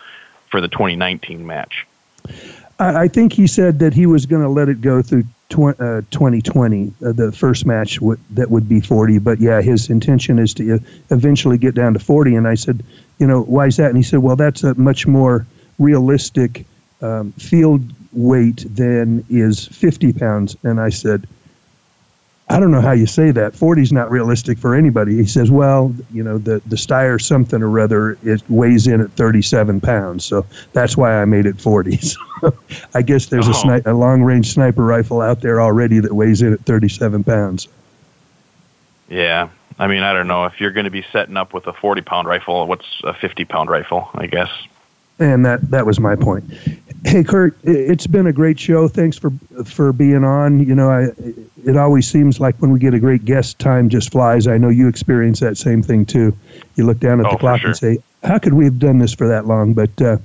[0.49, 1.87] for the 2019 match.
[2.79, 6.01] I think he said that he was going to let it go through tw- uh,
[6.09, 9.19] 2020, uh, the first match w- that would be 40.
[9.19, 10.79] But yeah, his intention is to
[11.11, 12.35] eventually get down to 40.
[12.35, 12.83] And I said,
[13.19, 13.87] you know, why is that?
[13.87, 15.45] And he said, well, that's a much more
[15.77, 16.65] realistic
[17.01, 17.81] um, field
[18.13, 20.55] weight than is 50 pounds.
[20.63, 21.27] And I said,
[22.51, 23.55] I don't know how you say that.
[23.55, 25.15] 40 is not realistic for anybody.
[25.15, 29.09] He says, well, you know, the, the Steyr something or other, it weighs in at
[29.11, 30.25] 37 pounds.
[30.25, 31.99] So that's why I made it 40.
[32.41, 32.57] So
[32.95, 33.51] I guess there's oh.
[33.51, 37.23] a, sni- a long range sniper rifle out there already that weighs in at 37
[37.23, 37.67] pounds.
[39.09, 39.49] Yeah.
[39.77, 40.45] I mean, I don't know.
[40.45, 43.45] If you're going to be setting up with a 40 pound rifle, what's a 50
[43.45, 44.49] pound rifle, I guess?
[45.19, 46.51] And that, that was my point.
[47.03, 48.87] Hey, Kirk, it's been a great show.
[48.87, 49.31] Thanks for
[49.65, 50.59] for being on.
[50.59, 51.07] You know, I
[51.65, 54.45] it always seems like when we get a great guest, time just flies.
[54.45, 56.35] I know you experience that same thing too.
[56.75, 57.69] You look down at oh, the clock sure.
[57.69, 60.17] and say, "How could we have done this for that long?" But uh,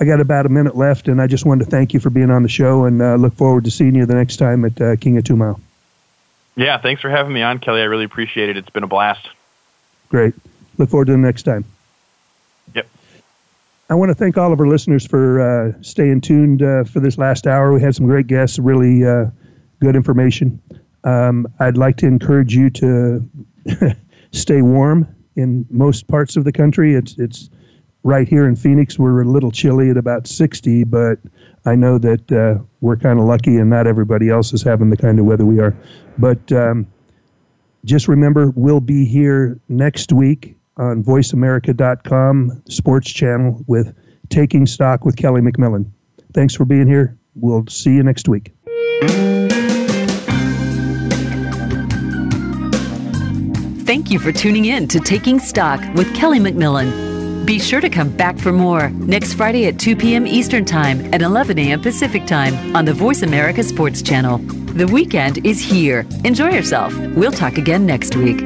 [0.00, 2.30] I got about a minute left, and I just wanted to thank you for being
[2.30, 4.96] on the show, and uh, look forward to seeing you the next time at uh,
[4.96, 5.60] King of Two Mile.
[6.56, 7.80] Yeah, thanks for having me on, Kelly.
[7.80, 8.56] I really appreciate it.
[8.56, 9.28] It's been a blast.
[10.08, 10.34] Great.
[10.78, 11.64] Look forward to the next time.
[12.74, 12.88] Yep.
[13.90, 17.18] I want to thank all of our listeners for uh, staying tuned uh, for this
[17.18, 17.72] last hour.
[17.72, 19.26] We had some great guests, really uh,
[19.80, 20.60] good information.
[21.04, 23.28] Um, I'd like to encourage you to
[24.32, 26.94] stay warm in most parts of the country.
[26.94, 27.50] It's it's
[28.04, 28.98] right here in Phoenix.
[28.98, 31.18] We're a little chilly at about 60, but
[31.66, 34.96] I know that uh, we're kind of lucky, and not everybody else is having the
[34.96, 35.76] kind of weather we are.
[36.16, 36.86] But um,
[37.84, 43.94] just remember, we'll be here next week on voiceamerica.com sports channel with
[44.28, 45.90] Taking Stock with Kelly McMillan.
[46.32, 47.16] Thanks for being here.
[47.34, 48.52] We'll see you next week.
[53.84, 57.44] Thank you for tuning in to Taking Stock with Kelly McMillan.
[57.44, 60.26] Be sure to come back for more next Friday at 2 p.m.
[60.26, 61.80] Eastern Time and 11 a.m.
[61.80, 64.38] Pacific Time on the Voice America Sports Channel.
[64.38, 66.06] The weekend is here.
[66.24, 66.96] Enjoy yourself.
[67.14, 68.40] We'll talk again next week.